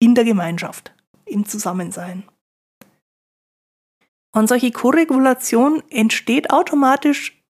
in 0.00 0.16
der 0.16 0.24
Gemeinschaft, 0.24 0.92
im 1.24 1.46
Zusammensein. 1.46 2.28
Und 4.34 4.48
solche 4.48 4.72
Koregulation 4.72 5.84
entsteht 5.88 6.50
automatisch 6.50 7.40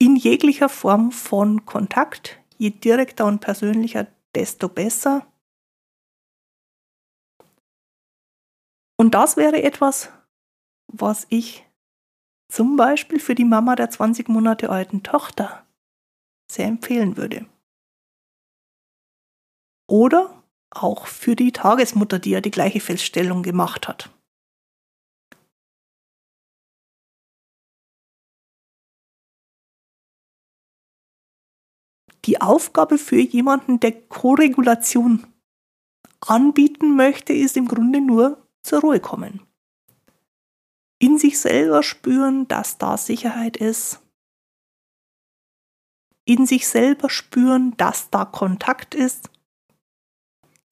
in 0.00 0.16
jeglicher 0.16 0.68
Form 0.68 1.12
von 1.12 1.64
Kontakt. 1.64 2.40
Je 2.58 2.70
direkter 2.70 3.26
und 3.26 3.38
persönlicher, 3.38 4.08
desto 4.34 4.68
besser. 4.68 5.32
Und 8.98 9.14
das 9.14 9.36
wäre 9.36 9.62
etwas, 9.62 10.10
was 10.92 11.28
ich 11.30 11.64
zum 12.52 12.74
Beispiel 12.76 13.20
für 13.20 13.36
die 13.36 13.44
Mama 13.44 13.76
der 13.76 13.90
20 13.90 14.28
Monate 14.28 14.70
alten 14.70 15.04
Tochter 15.04 15.65
sehr 16.50 16.66
empfehlen 16.66 17.16
würde. 17.16 17.46
Oder 19.88 20.42
auch 20.70 21.06
für 21.06 21.36
die 21.36 21.52
Tagesmutter, 21.52 22.18
die 22.18 22.30
ja 22.30 22.40
die 22.40 22.50
gleiche 22.50 22.80
Feststellung 22.80 23.42
gemacht 23.42 23.88
hat. 23.88 24.10
Die 32.24 32.40
Aufgabe 32.40 32.98
für 32.98 33.20
jemanden, 33.20 33.78
der 33.78 33.92
Koregulation 33.92 35.26
anbieten 36.20 36.96
möchte, 36.96 37.32
ist 37.32 37.56
im 37.56 37.68
Grunde 37.68 38.00
nur 38.00 38.48
zur 38.64 38.80
Ruhe 38.80 38.98
kommen. 38.98 39.46
In 40.98 41.18
sich 41.18 41.38
selber 41.38 41.84
spüren, 41.84 42.48
dass 42.48 42.78
da 42.78 42.96
Sicherheit 42.96 43.56
ist, 43.56 44.02
in 46.26 46.44
sich 46.44 46.66
selber 46.66 47.08
spüren, 47.08 47.76
dass 47.76 48.10
da 48.10 48.24
Kontakt 48.24 48.94
ist, 48.94 49.30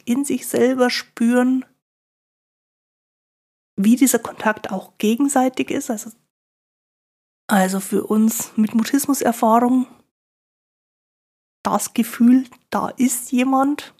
in 0.04 0.24
sich 0.24 0.46
selber 0.46 0.90
spüren, 0.90 1.64
wie 3.76 3.96
dieser 3.96 4.18
Kontakt 4.18 4.70
auch 4.70 4.98
gegenseitig 4.98 5.70
ist. 5.70 5.90
Also, 5.90 6.10
also 7.46 7.80
für 7.80 8.04
uns 8.04 8.56
mit 8.56 8.74
Mutismus-Erfahrung 8.74 9.86
das 11.62 11.94
Gefühl, 11.94 12.46
da 12.70 12.88
ist 12.90 13.32
jemand, 13.32 13.94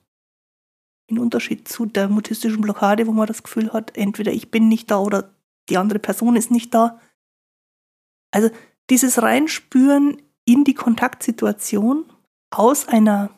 in 1.07 1.19
Unterschied 1.19 1.69
zu 1.69 1.87
der 1.87 2.09
mutistischen 2.09 2.61
Blockade, 2.61 3.07
wo 3.07 3.13
man 3.13 3.27
das 3.27 3.43
Gefühl 3.43 3.73
hat, 3.73 3.97
entweder 3.97 4.33
ich 4.33 4.51
bin 4.51 4.69
nicht 4.69 4.91
da 4.91 4.99
oder 4.99 5.35
die 5.69 5.79
andere 5.79 5.99
Person 5.99 6.37
ist 6.37 6.51
nicht 6.51 6.75
da. 6.75 7.01
Also 8.33 8.51
dieses 8.91 9.23
Reinspüren 9.23 10.21
in 10.45 10.65
die 10.65 10.75
Kontaktsituation 10.75 12.11
aus 12.51 12.89
einer 12.89 13.31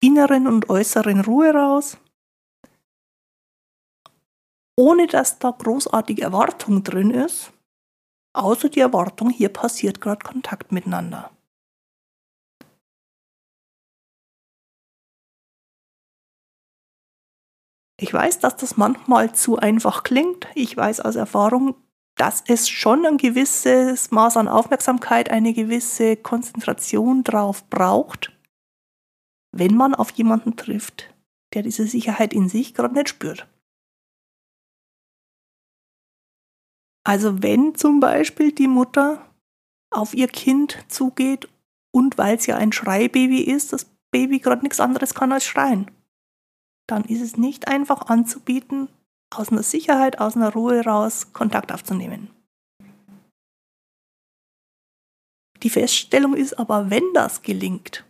inneren 0.00 0.46
und 0.46 0.68
äußeren 0.68 1.20
Ruhe 1.20 1.52
raus, 1.52 1.96
ohne 4.76 5.06
dass 5.06 5.38
da 5.38 5.50
großartige 5.50 6.22
Erwartung 6.22 6.82
drin 6.82 7.10
ist, 7.10 7.52
außer 8.34 8.68
die 8.68 8.80
Erwartung, 8.80 9.30
hier 9.30 9.50
passiert 9.50 10.00
gerade 10.00 10.24
Kontakt 10.24 10.72
miteinander. 10.72 11.30
Ich 18.00 18.12
weiß, 18.12 18.40
dass 18.40 18.56
das 18.56 18.76
manchmal 18.76 19.32
zu 19.32 19.58
einfach 19.58 20.02
klingt. 20.02 20.48
Ich 20.56 20.76
weiß 20.76 21.00
aus 21.02 21.14
Erfahrung, 21.14 21.76
dass 22.16 22.42
es 22.46 22.68
schon 22.68 23.06
ein 23.06 23.16
gewisses 23.16 24.10
Maß 24.10 24.36
an 24.36 24.48
Aufmerksamkeit, 24.48 25.30
eine 25.30 25.54
gewisse 25.54 26.16
Konzentration 26.16 27.24
drauf 27.24 27.68
braucht, 27.68 28.32
wenn 29.52 29.74
man 29.74 29.94
auf 29.94 30.10
jemanden 30.10 30.56
trifft, 30.56 31.14
der 31.54 31.62
diese 31.62 31.86
Sicherheit 31.86 32.32
in 32.32 32.48
sich 32.48 32.74
gerade 32.74 32.94
nicht 32.94 33.08
spürt. 33.08 33.48
Also 37.04 37.42
wenn 37.42 37.74
zum 37.74 38.00
Beispiel 38.00 38.52
die 38.52 38.68
Mutter 38.68 39.28
auf 39.90 40.14
ihr 40.14 40.28
Kind 40.28 40.84
zugeht 40.88 41.48
und 41.92 42.16
weil 42.16 42.36
es 42.36 42.46
ja 42.46 42.56
ein 42.56 42.72
Schreibaby 42.72 43.42
ist, 43.42 43.72
das 43.72 43.86
Baby 44.10 44.38
gerade 44.38 44.62
nichts 44.62 44.80
anderes 44.80 45.14
kann 45.14 45.32
als 45.32 45.44
schreien, 45.44 45.90
dann 46.86 47.04
ist 47.04 47.20
es 47.20 47.36
nicht 47.36 47.68
einfach 47.68 48.06
anzubieten, 48.06 48.88
aus 49.38 49.50
einer 49.50 49.62
Sicherheit, 49.62 50.18
aus 50.20 50.36
einer 50.36 50.52
Ruhe 50.52 50.84
raus 50.84 51.32
Kontakt 51.32 51.72
aufzunehmen. 51.72 52.30
Die 55.62 55.70
Feststellung 55.70 56.34
ist 56.34 56.58
aber, 56.58 56.90
wenn 56.90 57.04
das 57.14 57.42
gelingt, 57.42 58.04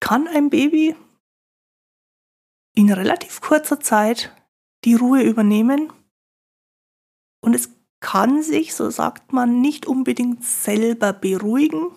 kann 0.00 0.28
ein 0.28 0.50
Baby 0.50 0.94
in 2.74 2.92
relativ 2.92 3.40
kurzer 3.40 3.80
Zeit 3.80 4.34
die 4.84 4.94
Ruhe 4.94 5.22
übernehmen 5.22 5.92
und 7.40 7.54
es 7.54 7.70
kann 8.00 8.42
sich, 8.42 8.74
so 8.74 8.90
sagt 8.90 9.32
man, 9.32 9.60
nicht 9.60 9.86
unbedingt 9.86 10.44
selber 10.44 11.12
beruhigen, 11.12 11.90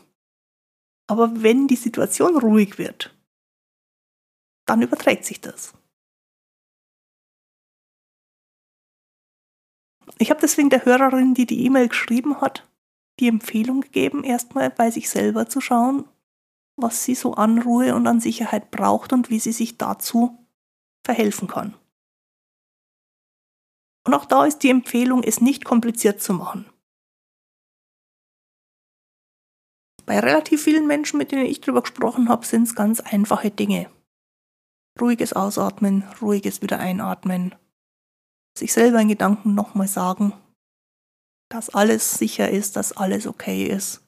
aber 1.08 1.44
wenn 1.44 1.68
die 1.68 1.76
Situation 1.76 2.38
ruhig 2.38 2.78
wird, 2.78 3.14
dann 4.66 4.82
überträgt 4.82 5.26
sich 5.26 5.42
das. 5.42 5.74
Ich 10.22 10.30
habe 10.30 10.42
deswegen 10.42 10.70
der 10.70 10.84
Hörerin, 10.86 11.34
die 11.34 11.46
die 11.46 11.66
E-Mail 11.66 11.88
geschrieben 11.88 12.42
hat, 12.42 12.70
die 13.20 13.30
Empfehlung 13.30 13.82
gegeben, 13.82 14.24
erstmal 14.24 14.70
bei 14.70 14.92
sich 14.92 15.10
selber 15.10 15.48
zu 15.48 15.62
schauen, 15.62 16.06
was 16.76 17.06
sie 17.06 17.16
so 17.16 17.34
an 17.34 17.60
Ruhe 17.60 17.96
und 17.96 18.06
an 18.06 18.20
Sicherheit 18.20 18.70
braucht 18.70 19.14
und 19.14 19.30
wie 19.30 19.40
sie 19.40 19.54
sich 19.54 19.78
dazu 19.78 20.46
verhelfen 21.06 21.48
kann. 21.48 21.74
Und 24.06 24.14
auch 24.14 24.26
da 24.26 24.46
ist 24.46 24.60
die 24.60 24.70
Empfehlung, 24.70 25.24
es 25.24 25.40
nicht 25.40 25.64
kompliziert 25.64 26.22
zu 26.22 26.34
machen. 26.34 26.66
Bei 30.06 30.20
relativ 30.20 30.64
vielen 30.64 30.88
Menschen, 30.88 31.18
mit 31.18 31.32
denen 31.32 31.46
ich 31.46 31.62
darüber 31.62 31.82
gesprochen 31.82 32.28
habe, 32.28 32.46
sind 32.46 32.64
es 32.64 32.76
ganz 32.76 33.00
einfache 33.00 33.52
Dinge. 33.52 33.90
Ruhiges 35.00 35.34
Ausatmen, 35.34 36.04
ruhiges 36.22 36.62
Wieder 36.62 36.80
einatmen, 36.80 37.56
sich 38.60 38.74
selber 38.74 39.00
in 39.02 39.08
Gedanken 39.08 39.56
nochmal 39.56 39.88
sagen, 39.88 40.34
dass 41.52 41.70
alles 41.70 42.12
sicher 42.14 42.50
ist, 42.50 42.76
dass 42.76 42.92
alles 42.92 43.26
okay 43.26 43.66
ist. 43.66 44.04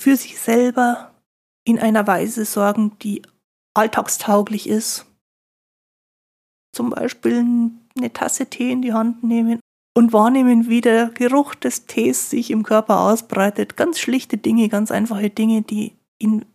für 0.00 0.16
sich 0.16 0.40
selber 0.40 1.14
in 1.64 1.78
einer 1.78 2.06
Weise 2.06 2.46
sorgen, 2.46 2.98
die 3.00 3.22
alltagstauglich 3.74 4.68
ist. 4.68 5.06
Zum 6.74 6.90
Beispiel 6.90 7.44
eine 7.98 8.12
Tasse 8.12 8.46
Tee 8.46 8.72
in 8.72 8.82
die 8.82 8.94
Hand 8.94 9.22
nehmen 9.22 9.60
und 9.94 10.12
wahrnehmen, 10.12 10.68
wie 10.68 10.80
der 10.80 11.10
Geruch 11.10 11.54
des 11.54 11.86
Tees 11.86 12.30
sich 12.30 12.50
im 12.50 12.62
Körper 12.62 13.00
ausbreitet. 13.00 13.76
Ganz 13.76 13.98
schlichte 13.98 14.38
Dinge, 14.38 14.68
ganz 14.68 14.90
einfache 14.90 15.28
Dinge, 15.28 15.62
die 15.62 15.96
in 16.18 16.46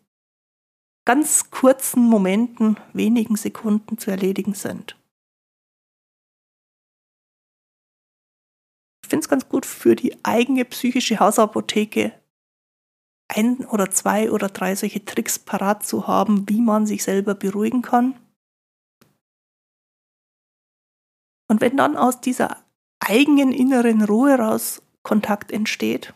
ganz 1.05 1.51
kurzen 1.51 2.03
Momenten, 2.03 2.77
wenigen 2.93 3.35
Sekunden 3.35 3.97
zu 3.97 4.11
erledigen 4.11 4.53
sind. 4.53 4.97
Ich 9.03 9.09
finde 9.09 9.23
es 9.23 9.29
ganz 9.29 9.47
gut 9.47 9.67
für 9.67 9.95
die 9.95 10.17
eigene 10.25 10.65
psychische 10.65 11.19
Hausapotheke 11.19 12.19
ein 13.27 13.65
oder 13.65 13.89
zwei 13.91 14.31
oder 14.31 14.49
drei 14.49 14.75
solche 14.75 15.03
Tricks 15.03 15.39
parat 15.39 15.85
zu 15.85 16.07
haben, 16.07 16.47
wie 16.49 16.61
man 16.61 16.85
sich 16.85 17.03
selber 17.03 17.35
beruhigen 17.35 17.81
kann. 17.81 18.19
Und 21.47 21.61
wenn 21.61 21.77
dann 21.77 21.95
aus 21.95 22.21
dieser 22.21 22.63
eigenen 22.99 23.51
inneren 23.51 24.03
Ruhe 24.03 24.35
raus 24.35 24.81
Kontakt 25.03 25.51
entsteht, 25.51 26.13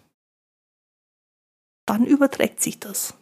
dann 1.85 2.05
überträgt 2.05 2.61
sich 2.61 2.79
das. 2.79 3.18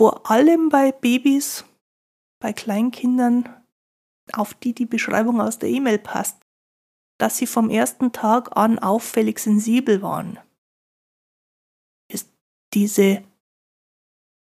Vor 0.00 0.30
allem 0.30 0.70
bei 0.70 0.92
Babys, 0.92 1.66
bei 2.38 2.54
Kleinkindern, 2.54 3.50
auf 4.32 4.54
die 4.54 4.72
die 4.72 4.86
Beschreibung 4.86 5.42
aus 5.42 5.58
der 5.58 5.68
E-Mail 5.68 5.98
passt, 5.98 6.40
dass 7.18 7.36
sie 7.36 7.46
vom 7.46 7.68
ersten 7.68 8.10
Tag 8.10 8.56
an 8.56 8.78
auffällig 8.78 9.40
sensibel 9.40 10.00
waren, 10.00 10.38
ist 12.10 12.32
diese 12.72 13.22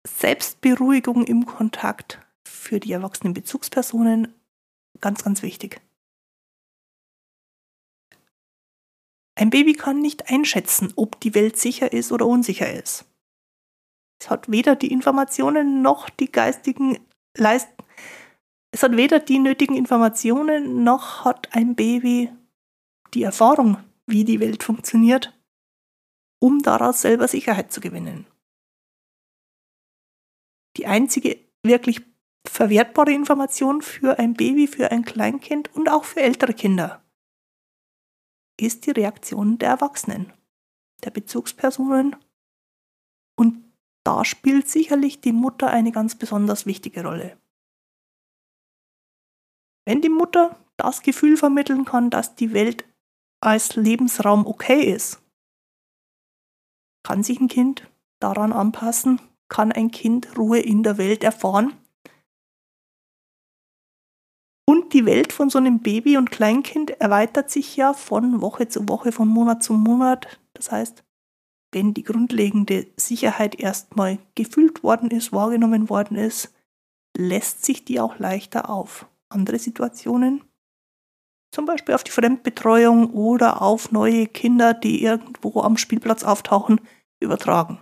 Selbstberuhigung 0.07 1.25
im 1.25 1.45
Kontakt 1.45 2.25
für 2.47 2.79
die 2.79 2.93
erwachsenen 2.93 3.33
Bezugspersonen 3.33 4.33
ganz, 5.01 5.25
ganz 5.25 5.41
wichtig. 5.41 5.81
Ein 9.35 9.49
Baby 9.49 9.73
kann 9.73 9.99
nicht 9.99 10.29
einschätzen, 10.29 10.93
ob 10.95 11.19
die 11.19 11.35
Welt 11.35 11.57
sicher 11.57 11.91
ist 11.91 12.13
oder 12.13 12.27
unsicher 12.27 12.71
ist. 12.71 13.08
Es 14.21 14.29
hat 14.29 14.51
weder 14.51 14.75
die 14.75 14.91
Informationen 14.91 15.81
noch 15.81 16.09
die 16.09 16.31
geistigen 16.31 16.99
Leist 17.37 17.69
es 18.71 18.83
hat 18.83 18.95
weder 18.95 19.19
die 19.19 19.39
nötigen 19.39 19.75
Informationen 19.75 20.83
noch 20.83 21.25
hat 21.25 21.55
ein 21.55 21.75
Baby 21.75 22.31
die 23.13 23.23
Erfahrung, 23.23 23.77
wie 24.05 24.23
die 24.23 24.39
Welt 24.39 24.63
funktioniert, 24.63 25.35
um 26.39 26.61
daraus 26.61 27.01
selber 27.01 27.27
Sicherheit 27.27 27.71
zu 27.71 27.81
gewinnen. 27.81 28.27
Die 30.77 30.85
einzige 30.85 31.39
wirklich 31.63 32.01
verwertbare 32.47 33.11
Information 33.11 33.81
für 33.81 34.19
ein 34.19 34.35
Baby, 34.35 34.67
für 34.67 34.91
ein 34.91 35.03
Kleinkind 35.03 35.73
und 35.75 35.89
auch 35.89 36.03
für 36.03 36.21
ältere 36.21 36.53
Kinder 36.53 37.03
ist 38.59 38.85
die 38.85 38.91
Reaktion 38.91 39.57
der 39.57 39.69
Erwachsenen, 39.69 40.33
der 41.03 41.11
Bezugspersonen 41.11 42.15
und 43.37 43.68
da 44.09 44.25
spielt 44.25 44.67
sicherlich 44.67 45.21
die 45.21 45.31
Mutter 45.31 45.69
eine 45.69 45.91
ganz 45.91 46.15
besonders 46.15 46.65
wichtige 46.65 47.03
Rolle. 47.03 47.37
Wenn 49.85 50.01
die 50.01 50.09
Mutter 50.09 50.57
das 50.77 51.03
Gefühl 51.03 51.37
vermitteln 51.37 51.85
kann, 51.85 52.09
dass 52.09 52.33
die 52.33 52.51
Welt 52.51 52.85
als 53.39 53.75
Lebensraum 53.75 54.47
okay 54.47 54.91
ist, 54.91 55.21
kann 57.03 57.21
sich 57.21 57.39
ein 57.39 57.49
Kind 57.49 57.87
daran 58.19 58.51
anpassen, 58.51 59.21
kann 59.47 59.71
ein 59.71 59.91
Kind 59.91 60.35
Ruhe 60.39 60.57
in 60.57 60.81
der 60.81 60.97
Welt 60.97 61.23
erfahren. 61.23 61.77
Und 64.67 64.93
die 64.93 65.05
Welt 65.05 65.33
von 65.33 65.51
so 65.51 65.59
einem 65.59 65.81
Baby 65.81 66.17
und 66.17 66.31
Kleinkind 66.31 66.99
erweitert 66.99 67.51
sich 67.51 67.75
ja 67.75 67.93
von 67.93 68.41
Woche 68.41 68.67
zu 68.67 68.89
Woche, 68.89 69.11
von 69.11 69.27
Monat 69.27 69.61
zu 69.61 69.73
Monat. 69.73 70.39
Das 70.53 70.71
heißt, 70.71 71.03
wenn 71.71 71.93
die 71.93 72.03
grundlegende 72.03 72.87
Sicherheit 72.97 73.59
erstmal 73.59 74.17
gefühlt 74.35 74.83
worden 74.83 75.11
ist, 75.11 75.31
wahrgenommen 75.31 75.89
worden 75.89 76.17
ist, 76.17 76.53
lässt 77.15 77.65
sich 77.65 77.85
die 77.85 77.99
auch 77.99 78.17
leichter 78.19 78.69
auf 78.69 79.07
andere 79.29 79.59
Situationen, 79.59 80.43
zum 81.51 81.65
Beispiel 81.65 81.95
auf 81.95 82.03
die 82.03 82.11
Fremdbetreuung 82.11 83.11
oder 83.11 83.61
auf 83.61 83.91
neue 83.91 84.27
Kinder, 84.27 84.73
die 84.73 85.03
irgendwo 85.03 85.61
am 85.61 85.77
Spielplatz 85.77 86.23
auftauchen, 86.23 86.79
übertragen. 87.19 87.81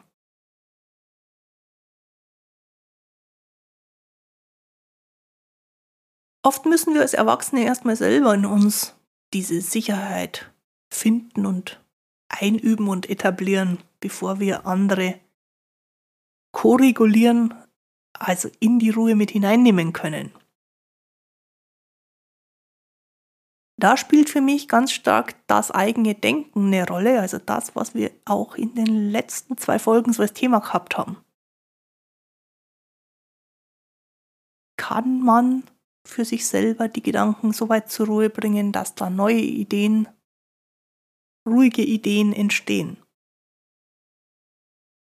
Oft 6.44 6.66
müssen 6.66 6.94
wir 6.94 7.02
als 7.02 7.14
Erwachsene 7.14 7.66
erstmal 7.66 7.98
selber 7.98 8.34
in 8.34 8.46
uns 8.46 8.96
diese 9.34 9.60
Sicherheit 9.60 10.54
finden 10.90 11.46
und 11.46 11.84
einüben 12.30 12.88
und 12.88 13.10
etablieren, 13.10 13.80
bevor 14.00 14.40
wir 14.40 14.66
andere 14.66 15.20
koregulieren, 16.52 17.54
also 18.14 18.50
in 18.60 18.80
die 18.80 18.90
Ruhe 18.90 19.16
mit 19.16 19.32
hineinnehmen 19.32 19.94
können. 19.94 20.32
Da 23.80 23.96
spielt 23.96 24.30
für 24.30 24.42
mich 24.42 24.68
ganz 24.68 24.92
stark 24.92 25.36
das 25.46 25.70
eigene 25.70 26.16
Denken 26.16 26.68
eine 26.68 26.88
Rolle, 26.88 27.22
also 27.22 27.38
das, 27.38 27.76
was 27.76 27.94
wir 27.94 28.12
auch 28.26 28.56
in 28.56 28.74
den 28.74 29.12
letzten 29.12 29.56
zwei 29.58 29.78
Folgen 29.78 30.14
so 30.14 30.24
als 30.24 30.34
Thema 30.34 30.60
gehabt 30.60 30.98
haben. 30.98 31.18
Kann 34.78 35.22
man 35.22 35.64
für 36.04 36.26
sich 36.26 36.48
selber 36.48 36.88
die 36.88 37.04
Gedanken 37.04 37.54
so 37.54 37.70
weit 37.70 37.92
zur 37.92 38.08
Ruhe 38.08 38.30
bringen, 38.32 38.72
dass 38.72 38.96
da 38.96 39.12
neue 39.12 39.42
Ideen 39.42 40.08
ruhige 41.48 41.82
Ideen 41.82 42.34
entstehen. 42.34 43.02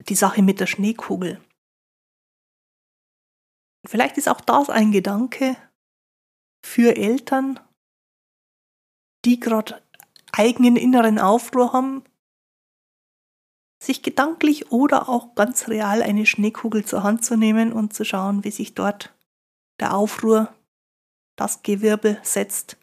Die 0.08 0.14
Sache 0.14 0.42
mit 0.42 0.60
der 0.60 0.66
Schneekugel. 0.66 1.44
Vielleicht 3.86 4.16
ist 4.16 4.28
auch 4.28 4.40
das 4.40 4.70
ein 4.70 4.92
Gedanke 4.92 5.56
für 6.64 6.96
Eltern, 6.96 7.60
die 9.24 9.40
gerade 9.40 9.82
eigenen 10.32 10.76
inneren 10.76 11.18
Aufruhr 11.18 11.72
haben, 11.72 12.04
sich 13.82 14.02
gedanklich 14.02 14.72
oder 14.72 15.08
auch 15.08 15.34
ganz 15.34 15.68
real 15.68 16.02
eine 16.02 16.26
Schneekugel 16.26 16.84
zur 16.84 17.02
Hand 17.02 17.24
zu 17.24 17.36
nehmen 17.36 17.72
und 17.72 17.94
zu 17.94 18.04
schauen, 18.04 18.44
wie 18.44 18.50
sich 18.50 18.74
dort 18.74 19.14
der 19.80 19.94
Aufruhr, 19.94 20.54
das 21.36 21.62
Gewirbel 21.62 22.18
setzt 22.22 22.77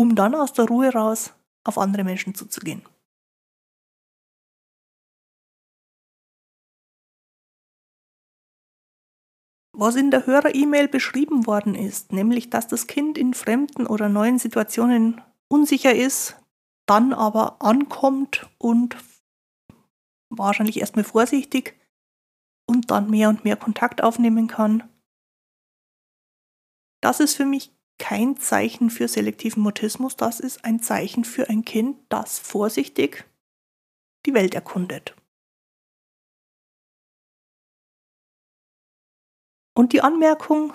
um 0.00 0.14
dann 0.14 0.34
aus 0.34 0.54
der 0.54 0.64
Ruhe 0.64 0.90
raus 0.90 1.34
auf 1.62 1.76
andere 1.76 2.04
Menschen 2.04 2.34
zuzugehen. 2.34 2.82
Was 9.76 9.96
in 9.96 10.10
der 10.10 10.24
Hörer-E-Mail 10.24 10.88
beschrieben 10.88 11.46
worden 11.46 11.74
ist, 11.74 12.12
nämlich 12.12 12.48
dass 12.48 12.66
das 12.66 12.86
Kind 12.86 13.18
in 13.18 13.34
fremden 13.34 13.86
oder 13.86 14.08
neuen 14.08 14.38
Situationen 14.38 15.20
unsicher 15.48 15.94
ist, 15.94 16.36
dann 16.86 17.12
aber 17.12 17.60
ankommt 17.60 18.48
und 18.56 18.96
wahrscheinlich 20.30 20.80
erstmal 20.80 21.04
vorsichtig 21.04 21.78
und 22.66 22.90
dann 22.90 23.10
mehr 23.10 23.28
und 23.28 23.44
mehr 23.44 23.56
Kontakt 23.56 24.02
aufnehmen 24.02 24.48
kann. 24.48 24.88
Das 27.02 27.20
ist 27.20 27.34
für 27.34 27.44
mich 27.44 27.70
kein 28.00 28.36
Zeichen 28.38 28.90
für 28.90 29.06
selektiven 29.06 29.62
Mutismus, 29.62 30.16
das 30.16 30.40
ist 30.40 30.64
ein 30.64 30.80
Zeichen 30.80 31.24
für 31.24 31.48
ein 31.48 31.64
Kind, 31.64 31.98
das 32.08 32.40
vorsichtig 32.40 33.24
die 34.26 34.34
Welt 34.34 34.54
erkundet. 34.54 35.14
Und 39.76 39.92
die 39.92 40.00
Anmerkung 40.00 40.72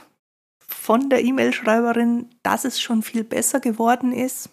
von 0.59 1.09
der 1.09 1.23
E-Mail-Schreiberin, 1.23 2.29
dass 2.43 2.63
es 2.63 2.79
schon 2.79 3.01
viel 3.01 3.23
besser 3.23 3.59
geworden 3.59 4.13
ist, 4.13 4.49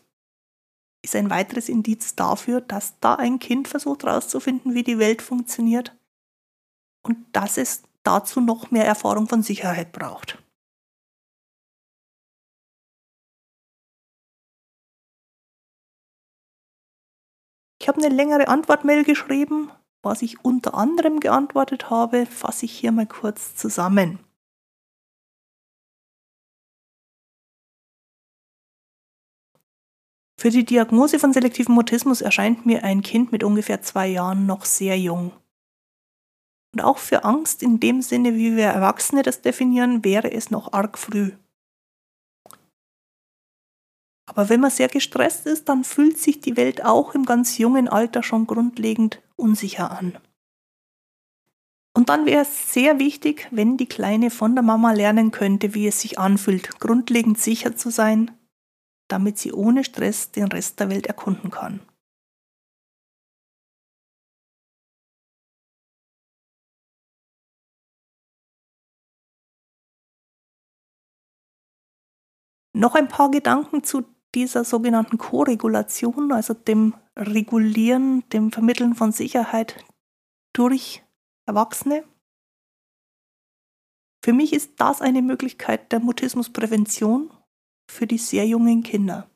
ist 1.05 1.17
ein 1.17 1.31
weiteres 1.31 1.69
Indiz 1.69 2.15
dafür, 2.17 2.61
dass 2.61 2.99
da 3.01 3.15
ein 3.15 3.39
Kind 3.39 3.69
versucht 3.69 4.05
herauszufinden, 4.05 4.75
wie 4.75 4.83
die 4.83 4.99
Welt 4.99 5.21
funktioniert 5.21 5.97
und 7.03 7.19
dass 7.33 7.59
es 7.59 7.83
dazu 8.03 8.41
noch 8.41 8.71
mehr 8.71 8.87
Erfahrung 8.87 9.29
von 9.29 9.43
Sicherheit 9.43 9.93
braucht. 9.93 10.39
Ich 17.83 17.89
habe 17.89 18.01
eine 18.01 18.15
längere 18.15 18.47
Antwortmail 18.47 19.03
geschrieben, 19.03 19.73
was 20.03 20.23
ich 20.23 20.45
unter 20.45 20.75
anderem 20.75 21.19
geantwortet 21.19 21.91
habe, 21.91 22.27
fasse 22.27 22.65
ich 22.65 22.79
hier 22.79 22.93
mal 22.93 23.09
kurz 23.09 23.57
zusammen. 23.57 24.21
Für 30.39 30.51
die 30.51 30.65
Diagnose 30.65 31.19
von 31.19 31.33
selektivem 31.33 31.75
Mutismus 31.75 32.21
erscheint 32.21 32.65
mir 32.65 32.85
ein 32.85 33.03
Kind 33.03 33.33
mit 33.33 33.43
ungefähr 33.43 33.83
zwei 33.83 34.07
Jahren 34.07 34.47
noch 34.47 34.65
sehr 34.65 34.97
jung. 34.97 35.33
Und 36.73 36.83
auch 36.83 36.99
für 36.99 37.25
Angst 37.25 37.65
in 37.65 37.81
dem 37.81 38.01
Sinne, 38.01 38.37
wie 38.37 38.55
wir 38.55 38.67
Erwachsene 38.67 39.25
das 39.25 39.43
definieren, 39.43 40.05
wäre 40.05 40.31
es 40.31 40.53
noch 40.53 40.73
arg 40.73 40.97
früh. 40.99 41.33
Aber 44.35 44.49
wenn 44.49 44.61
man 44.61 44.71
sehr 44.71 44.89
gestresst 44.89 45.45
ist, 45.47 45.69
dann 45.69 45.85
fühlt 45.85 46.17
sich 46.17 46.41
die 46.41 46.57
Welt 46.57 46.85
auch 46.87 47.15
im 47.15 47.27
ganz 47.27 47.59
jungen 47.59 47.87
Alter 47.87 48.23
schon 48.23 48.47
grundlegend 48.47 49.21
unsicher 49.37 49.91
an. 49.91 50.17
Und 51.95 52.09
dann 52.09 52.25
wäre 52.25 52.41
es 52.41 52.73
sehr 52.73 52.99
wichtig, 52.99 53.49
wenn 53.51 53.77
die 53.77 53.87
Kleine 53.87 54.31
von 54.31 54.55
der 54.55 54.63
Mama 54.63 54.93
lernen 54.93 55.33
könnte, 55.33 55.75
wie 55.75 55.87
es 55.87 56.01
sich 56.01 56.19
anfühlt, 56.19 56.81
grundlegend 56.81 57.39
sicher 57.39 57.77
zu 57.77 57.91
sein, 57.91 58.31
damit 59.09 59.37
sie 59.37 59.53
ohne 59.53 59.85
Stress 59.85 60.31
den 60.33 60.45
Rest 60.45 60.81
der 60.81 60.89
Welt 60.89 61.07
erkunden 61.07 61.51
kann. 61.51 61.81
Noch 72.75 72.95
ein 72.95 73.09
paar 73.09 73.31
Gedanken 73.31 73.85
zu 73.85 74.07
dieser 74.35 74.65
sogenannten 74.65 75.19
Koregulation, 75.19 76.33
also 76.33 76.55
dem 76.55 76.95
Regulieren, 77.17 78.29
dem 78.31 78.53
Vermitteln 78.53 78.95
von 78.95 79.13
Sicherheit 79.13 79.85
durch 80.53 81.03
Erwachsene. 81.47 82.05
Für 84.25 84.33
mich 84.33 84.53
ist 84.53 84.73
das 84.79 85.03
eine 85.03 85.21
Möglichkeit 85.21 85.93
der 85.93 86.01
Mutismusprävention 86.01 87.31
für 87.91 88.07
die 88.07 88.19
sehr 88.19 88.47
jungen 88.47 88.83
Kinder. 88.83 89.29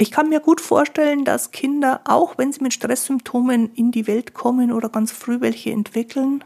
Ich 0.00 0.12
kann 0.12 0.28
mir 0.28 0.38
gut 0.38 0.60
vorstellen, 0.60 1.24
dass 1.24 1.50
Kinder, 1.50 2.02
auch 2.04 2.38
wenn 2.38 2.52
sie 2.52 2.62
mit 2.62 2.72
Stresssymptomen 2.72 3.74
in 3.74 3.90
die 3.90 4.06
Welt 4.06 4.32
kommen 4.32 4.70
oder 4.70 4.90
ganz 4.90 5.10
früh 5.10 5.40
welche 5.40 5.72
entwickeln, 5.72 6.44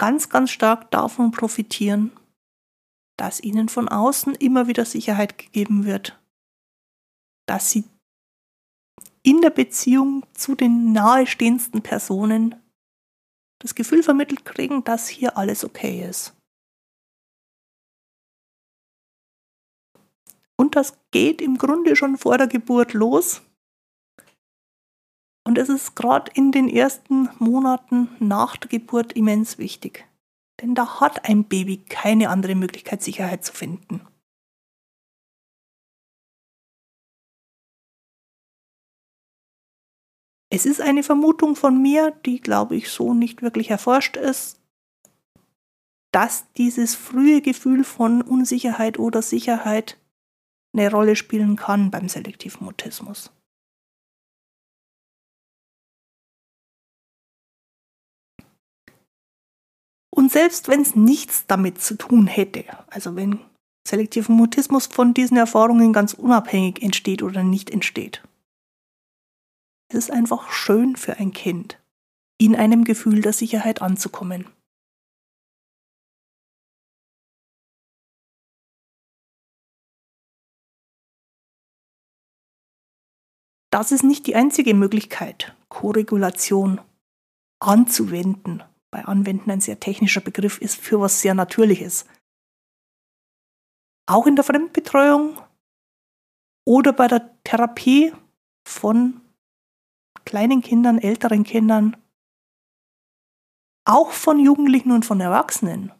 ganz, 0.00 0.30
ganz 0.30 0.50
stark 0.50 0.90
davon 0.90 1.30
profitieren, 1.30 2.10
dass 3.18 3.38
ihnen 3.38 3.68
von 3.68 3.86
außen 3.86 4.34
immer 4.34 4.66
wieder 4.66 4.86
Sicherheit 4.86 5.36
gegeben 5.36 5.84
wird, 5.84 6.18
dass 7.46 7.70
sie 7.70 7.84
in 9.22 9.42
der 9.42 9.50
Beziehung 9.50 10.24
zu 10.32 10.54
den 10.54 10.92
nahestehendsten 10.92 11.82
Personen 11.82 12.54
das 13.60 13.74
Gefühl 13.74 14.02
vermittelt 14.02 14.46
kriegen, 14.46 14.82
dass 14.84 15.06
hier 15.06 15.36
alles 15.36 15.64
okay 15.64 16.08
ist. 16.08 16.34
Und 20.56 20.76
das 20.76 20.96
geht 21.10 21.42
im 21.42 21.58
Grunde 21.58 21.94
schon 21.94 22.16
vor 22.16 22.38
der 22.38 22.46
Geburt 22.46 22.94
los. 22.94 23.42
Und 25.50 25.58
es 25.58 25.68
ist 25.68 25.96
gerade 25.96 26.30
in 26.36 26.52
den 26.52 26.68
ersten 26.68 27.28
Monaten 27.40 28.08
nach 28.20 28.56
der 28.56 28.68
Geburt 28.68 29.14
immens 29.14 29.58
wichtig. 29.58 30.06
Denn 30.60 30.76
da 30.76 31.00
hat 31.00 31.28
ein 31.28 31.42
Baby 31.42 31.78
keine 31.78 32.28
andere 32.28 32.54
Möglichkeit, 32.54 33.02
Sicherheit 33.02 33.44
zu 33.44 33.52
finden. 33.52 34.00
Es 40.50 40.66
ist 40.66 40.80
eine 40.80 41.02
Vermutung 41.02 41.56
von 41.56 41.82
mir, 41.82 42.12
die, 42.24 42.40
glaube 42.40 42.76
ich, 42.76 42.88
so 42.88 43.12
nicht 43.12 43.42
wirklich 43.42 43.70
erforscht 43.70 44.16
ist, 44.16 44.60
dass 46.12 46.52
dieses 46.52 46.94
frühe 46.94 47.40
Gefühl 47.40 47.82
von 47.82 48.22
Unsicherheit 48.22 49.00
oder 49.00 49.20
Sicherheit 49.20 49.98
eine 50.72 50.92
Rolle 50.92 51.16
spielen 51.16 51.56
kann 51.56 51.90
beim 51.90 52.08
selektiven 52.08 52.64
Mutismus. 52.64 53.32
Und 60.20 60.30
selbst 60.30 60.68
wenn 60.68 60.82
es 60.82 60.94
nichts 60.94 61.46
damit 61.46 61.80
zu 61.80 61.96
tun 61.96 62.26
hätte, 62.26 62.66
also 62.88 63.16
wenn 63.16 63.40
selektiver 63.88 64.34
Mutismus 64.34 64.86
von 64.86 65.14
diesen 65.14 65.38
Erfahrungen 65.38 65.94
ganz 65.94 66.12
unabhängig 66.12 66.82
entsteht 66.82 67.22
oder 67.22 67.42
nicht 67.42 67.70
entsteht, 67.70 68.22
es 69.88 69.96
ist 69.96 70.10
einfach 70.10 70.52
schön 70.52 70.96
für 70.96 71.16
ein 71.16 71.32
Kind, 71.32 71.80
in 72.36 72.54
einem 72.54 72.84
Gefühl 72.84 73.22
der 73.22 73.32
Sicherheit 73.32 73.80
anzukommen. 73.80 74.44
Das 83.70 83.90
ist 83.90 84.04
nicht 84.04 84.26
die 84.26 84.34
einzige 84.34 84.74
Möglichkeit, 84.74 85.56
Koregulation 85.70 86.78
anzuwenden 87.58 88.62
bei 88.90 89.04
Anwenden 89.04 89.50
ein 89.50 89.60
sehr 89.60 89.80
technischer 89.80 90.20
Begriff 90.20 90.58
ist 90.58 90.76
für 90.76 91.00
was 91.00 91.20
sehr 91.20 91.34
Natürliches. 91.34 92.06
Auch 94.06 94.26
in 94.26 94.34
der 94.34 94.44
Fremdbetreuung 94.44 95.40
oder 96.66 96.92
bei 96.92 97.06
der 97.06 97.42
Therapie 97.44 98.12
von 98.66 99.20
kleinen 100.24 100.60
Kindern, 100.62 100.98
älteren 100.98 101.44
Kindern, 101.44 101.96
auch 103.86 104.10
von 104.10 104.38
Jugendlichen 104.38 104.92
und 104.92 105.04
von 105.04 105.20
Erwachsenen, 105.20 105.92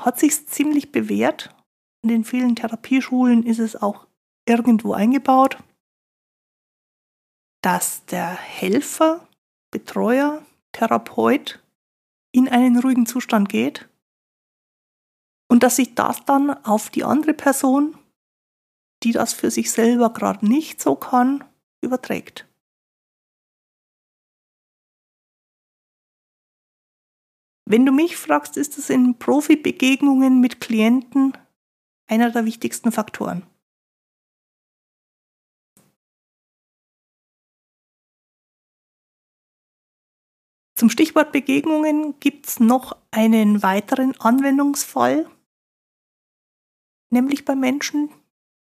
hat 0.00 0.18
sich 0.18 0.46
ziemlich 0.48 0.92
bewährt. 0.92 1.54
In 2.02 2.08
den 2.08 2.24
vielen 2.24 2.56
Therapieschulen 2.56 3.44
ist 3.44 3.58
es 3.58 3.76
auch 3.76 4.06
irgendwo 4.48 4.94
eingebaut, 4.94 5.62
dass 7.62 8.06
der 8.06 8.30
Helfer 8.30 9.28
Betreuer, 9.70 10.44
Therapeut 10.72 11.62
in 12.32 12.48
einen 12.48 12.78
ruhigen 12.78 13.06
Zustand 13.06 13.48
geht 13.48 13.88
und 15.48 15.62
dass 15.62 15.76
sich 15.76 15.94
das 15.94 16.24
dann 16.24 16.50
auf 16.64 16.90
die 16.90 17.04
andere 17.04 17.34
Person, 17.34 17.98
die 19.02 19.12
das 19.12 19.32
für 19.32 19.50
sich 19.50 19.70
selber 19.70 20.12
gerade 20.12 20.46
nicht 20.46 20.80
so 20.80 20.94
kann, 20.94 21.44
überträgt. 21.80 22.46
Wenn 27.64 27.86
du 27.86 27.92
mich 27.92 28.16
fragst, 28.16 28.56
ist 28.56 28.78
es 28.78 28.90
in 28.90 29.18
Profi-Begegnungen 29.18 30.40
mit 30.40 30.60
Klienten 30.60 31.38
einer 32.08 32.30
der 32.30 32.44
wichtigsten 32.44 32.90
Faktoren. 32.90 33.46
Zum 40.80 40.88
Stichwort 40.88 41.30
Begegnungen 41.30 42.18
gibt 42.20 42.46
es 42.46 42.58
noch 42.58 42.96
einen 43.10 43.62
weiteren 43.62 44.18
Anwendungsfall, 44.18 45.28
nämlich 47.10 47.44
bei 47.44 47.54
Menschen, 47.54 48.08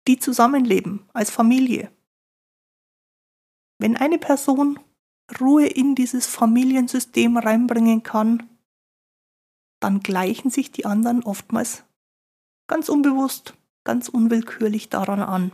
die 0.09 0.19
zusammenleben 0.19 1.09
als 1.13 1.31
Familie. 1.31 1.93
Wenn 3.79 3.97
eine 3.97 4.19
Person 4.19 4.81
Ruhe 5.41 5.69
in 5.69 5.95
dieses 5.95 6.27
Familiensystem 6.27 7.37
reinbringen 7.37 8.03
kann, 8.03 8.51
dann 9.79 10.01
gleichen 10.01 10.51
sich 10.51 10.73
die 10.73 10.87
anderen 10.87 11.23
oftmals 11.23 11.85
ganz 12.67 12.89
unbewusst, 12.89 13.55
ganz 13.85 14.09
unwillkürlich 14.09 14.89
daran 14.89 15.21
an. 15.21 15.53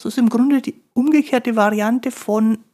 So 0.00 0.08
ist 0.08 0.16
im 0.16 0.30
Grunde 0.30 0.62
die 0.62 0.82
umgekehrte 0.94 1.56
Variante 1.56 2.10
von 2.10 2.64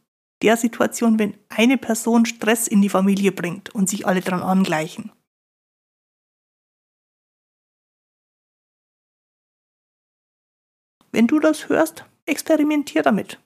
der 0.45 0.57
Situation, 0.57 1.17
wenn 1.17 1.35
eine 1.49 1.75
Person 1.75 2.27
Stress 2.27 2.67
in 2.67 2.79
die 2.79 2.89
Familie 2.89 3.31
bringt 3.31 3.73
und 3.73 3.89
sich 3.89 4.05
alle 4.05 4.21
dran 4.21 4.43
angleichen. 4.43 5.11
Wenn 11.11 11.25
du 11.25 11.39
das 11.39 11.67
hörst, 11.67 12.05
experimentier 12.27 13.01
damit, 13.01 13.41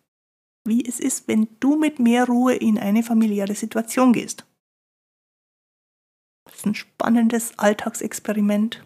wie 0.67 0.85
es 0.85 0.99
ist, 0.99 1.29
wenn 1.29 1.47
du 1.61 1.77
mit 1.77 1.99
mehr 1.99 2.25
Ruhe 2.25 2.55
in 2.55 2.77
eine 2.77 3.01
familiäre 3.01 3.55
Situation 3.55 4.11
gehst. 4.11 4.45
Das 6.47 6.57
ist 6.57 6.65
ein 6.65 6.75
spannendes 6.75 7.57
Alltagsexperiment. 7.57 8.85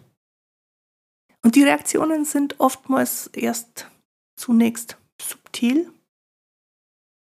Und 1.42 1.56
die 1.56 1.64
Reaktionen 1.64 2.24
sind 2.24 2.60
oftmals 2.60 3.26
erst 3.28 3.90
zunächst 4.36 4.98
subtil 5.20 5.92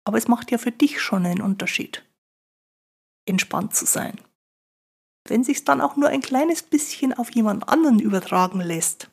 aber 0.08 0.18
es 0.18 0.30
macht 0.30 0.52
ja 0.52 0.58
für 0.58 0.72
dich 0.72 1.02
schon 1.02 1.26
einen 1.26 1.42
Unterschied, 1.42 2.10
entspannt 3.28 3.76
zu 3.76 3.86
sein. 3.86 4.18
Wenn 5.28 5.44
sich's 5.44 5.66
dann 5.66 5.82
auch 5.82 5.98
nur 5.98 6.08
ein 6.08 6.22
kleines 6.22 6.64
bisschen 6.64 7.14
auf 7.14 7.32
jemand 7.32 7.68
anderen 7.68 8.00
übertragen 8.00 8.62
lässt, 8.62 9.12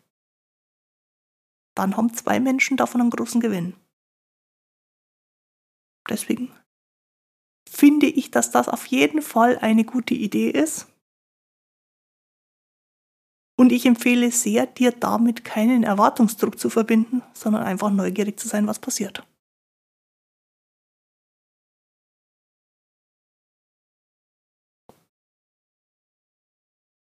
dann 1.74 1.96
haben 1.96 2.14
zwei 2.14 2.38
Menschen 2.38 2.76
davon 2.76 3.00
einen 3.00 3.10
großen 3.10 3.40
Gewinn. 3.40 3.74
Deswegen 6.08 6.54
finde 7.68 8.06
ich, 8.06 8.30
dass 8.30 8.52
das 8.52 8.68
auf 8.68 8.86
jeden 8.86 9.20
Fall 9.20 9.58
eine 9.58 9.84
gute 9.84 10.14
Idee 10.14 10.50
ist. 10.50 10.86
Und 13.58 13.72
ich 13.72 13.84
empfehle 13.84 14.30
sehr, 14.30 14.66
dir 14.66 14.92
damit 14.92 15.44
keinen 15.44 15.82
Erwartungsdruck 15.82 16.56
zu 16.56 16.70
verbinden, 16.70 17.24
sondern 17.32 17.64
einfach 17.64 17.90
neugierig 17.90 18.38
zu 18.38 18.46
sein, 18.46 18.68
was 18.68 18.78
passiert. 18.78 19.26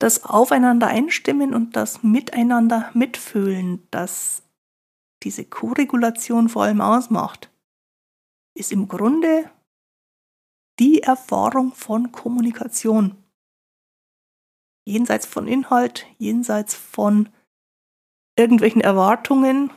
Das 0.01 0.23
Aufeinander 0.23 0.87
einstimmen 0.87 1.53
und 1.53 1.75
das 1.75 2.01
Miteinander 2.01 2.89
mitfühlen, 2.95 3.87
das 3.91 4.41
diese 5.21 5.45
Koregulation 5.45 6.49
vor 6.49 6.63
allem 6.63 6.81
ausmacht, 6.81 7.51
ist 8.57 8.71
im 8.71 8.87
Grunde 8.87 9.51
die 10.79 11.03
Erfahrung 11.03 11.73
von 11.73 12.11
Kommunikation. 12.11 13.15
Jenseits 14.87 15.27
von 15.27 15.47
Inhalt, 15.47 16.07
jenseits 16.17 16.73
von 16.73 17.29
irgendwelchen 18.35 18.81
Erwartungen, 18.81 19.69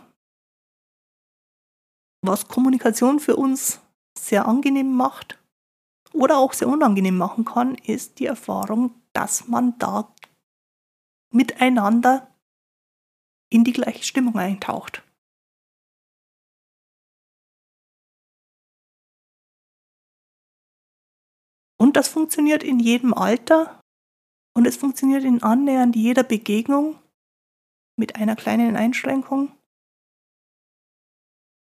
was 2.22 2.48
Kommunikation 2.48 3.20
für 3.20 3.36
uns 3.36 3.82
sehr 4.18 4.48
angenehm 4.48 4.94
macht 4.94 5.38
oder 6.14 6.38
auch 6.38 6.54
sehr 6.54 6.68
unangenehm 6.68 7.18
machen 7.18 7.44
kann, 7.44 7.74
ist 7.74 8.18
die 8.18 8.24
Erfahrung, 8.24 9.02
dass 9.12 9.48
man 9.48 9.78
da 9.78 10.13
miteinander 11.34 12.32
in 13.50 13.64
die 13.64 13.72
gleiche 13.72 14.04
Stimmung 14.04 14.36
eintaucht. 14.36 15.02
Und 21.76 21.96
das 21.96 22.08
funktioniert 22.08 22.62
in 22.62 22.78
jedem 22.78 23.12
Alter 23.12 23.80
und 24.56 24.66
es 24.66 24.76
funktioniert 24.76 25.24
in 25.24 25.42
annähernd 25.42 25.96
jeder 25.96 26.22
Begegnung 26.22 26.98
mit 27.96 28.16
einer 28.16 28.36
kleinen 28.36 28.76
Einschränkung. 28.76 29.52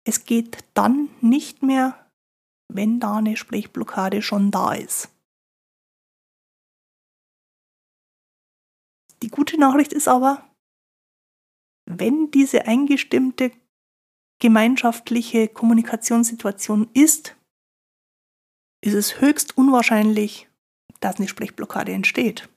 Es 0.06 0.26
geht 0.26 0.63
dann 0.74 1.10
nicht 1.22 1.62
mehr, 1.62 2.10
wenn 2.69 3.00
da 3.00 3.17
eine 3.17 3.38
Sprechblockade 3.38 4.22
schon 4.22 4.52
da 4.52 4.74
ist. 4.74 5.10
Die 9.22 9.30
gute 9.30 9.60
Nachricht 9.60 9.94
ist 9.94 10.08
aber, 10.08 10.50
wenn 11.86 12.32
diese 12.32 12.66
eingestimmte 12.66 13.52
gemeinschaftliche 14.40 15.48
Kommunikationssituation 15.48 16.90
ist, 16.94 17.36
ist 18.82 18.94
es 18.94 19.20
höchst 19.20 19.58
unwahrscheinlich, 19.58 20.48
dass 21.02 21.18
eine 21.18 21.28
Sprechblockade 21.28 21.92
entsteht. 21.92 22.48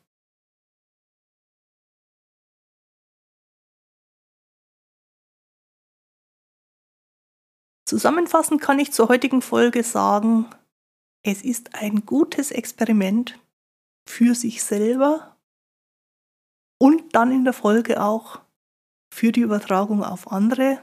Zusammenfassend 7.88 8.60
kann 8.60 8.78
ich 8.78 8.92
zur 8.92 9.08
heutigen 9.08 9.42
Folge 9.42 9.82
sagen, 9.82 10.48
es 11.24 11.42
ist 11.42 11.74
ein 11.74 12.06
gutes 12.06 12.50
Experiment 12.50 13.38
für 14.08 14.34
sich 14.34 14.62
selber 14.62 15.31
und 16.82 17.14
dann 17.14 17.30
in 17.30 17.44
der 17.44 17.52
Folge 17.52 18.02
auch 18.02 18.40
für 19.14 19.30
die 19.30 19.42
Übertragung 19.42 20.02
auf 20.02 20.32
andere, 20.32 20.82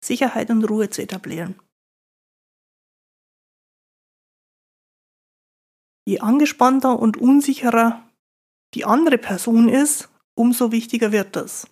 Sicherheit 0.00 0.48
und 0.50 0.62
Ruhe 0.62 0.90
zu 0.90 1.02
etablieren. 1.02 1.60
Je 6.06 6.20
angespannter 6.20 7.00
und 7.00 7.16
unsicherer 7.16 8.08
die 8.74 8.84
andere 8.84 9.18
Person 9.18 9.68
ist, 9.68 10.08
umso 10.36 10.70
wichtiger 10.70 11.10
wird 11.10 11.34
das. 11.34 11.66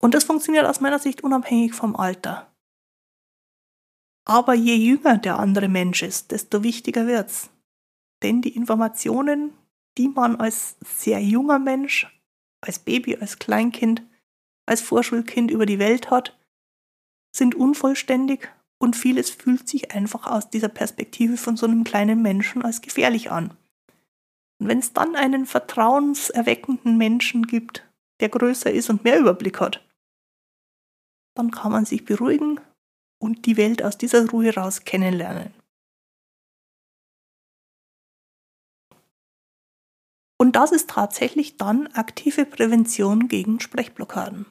Und 0.00 0.14
das 0.14 0.22
funktioniert 0.22 0.66
aus 0.66 0.80
meiner 0.80 1.00
Sicht 1.00 1.24
unabhängig 1.24 1.74
vom 1.74 1.96
Alter. 1.96 2.48
Aber 4.24 4.54
je 4.54 4.76
jünger 4.76 5.18
der 5.18 5.40
andere 5.40 5.66
Mensch 5.66 6.04
ist, 6.04 6.30
desto 6.30 6.62
wichtiger 6.62 7.08
wird's. 7.08 7.50
Denn 8.22 8.40
die 8.40 8.54
Informationen, 8.54 9.58
die 9.98 10.08
man 10.08 10.36
als 10.36 10.76
sehr 10.84 11.20
junger 11.20 11.58
Mensch, 11.58 12.06
als 12.60 12.78
Baby, 12.78 13.16
als 13.16 13.38
Kleinkind, 13.38 14.02
als 14.66 14.80
Vorschulkind 14.80 15.50
über 15.50 15.66
die 15.66 15.78
Welt 15.78 16.10
hat, 16.10 16.38
sind 17.34 17.54
unvollständig 17.54 18.48
und 18.78 18.96
vieles 18.96 19.30
fühlt 19.30 19.68
sich 19.68 19.92
einfach 19.92 20.26
aus 20.26 20.50
dieser 20.50 20.68
Perspektive 20.68 21.36
von 21.36 21.56
so 21.56 21.66
einem 21.66 21.84
kleinen 21.84 22.22
Menschen 22.22 22.62
als 22.62 22.80
gefährlich 22.80 23.30
an. 23.30 23.56
Und 24.58 24.68
wenn 24.68 24.78
es 24.78 24.92
dann 24.92 25.16
einen 25.16 25.46
vertrauenserweckenden 25.46 26.96
Menschen 26.96 27.46
gibt, 27.46 27.88
der 28.20 28.28
größer 28.28 28.70
ist 28.70 28.90
und 28.90 29.04
mehr 29.04 29.18
Überblick 29.18 29.60
hat, 29.60 29.84
dann 31.34 31.50
kann 31.50 31.72
man 31.72 31.84
sich 31.84 32.04
beruhigen 32.04 32.60
und 33.18 33.46
die 33.46 33.56
Welt 33.56 33.82
aus 33.82 33.98
dieser 33.98 34.28
Ruhe 34.30 34.54
raus 34.54 34.84
kennenlernen. 34.84 35.54
Und 40.42 40.56
das 40.56 40.72
ist 40.72 40.90
tatsächlich 40.90 41.56
dann 41.56 41.86
aktive 41.94 42.44
Prävention 42.44 43.28
gegen 43.28 43.60
Sprechblockaden. 43.60 44.46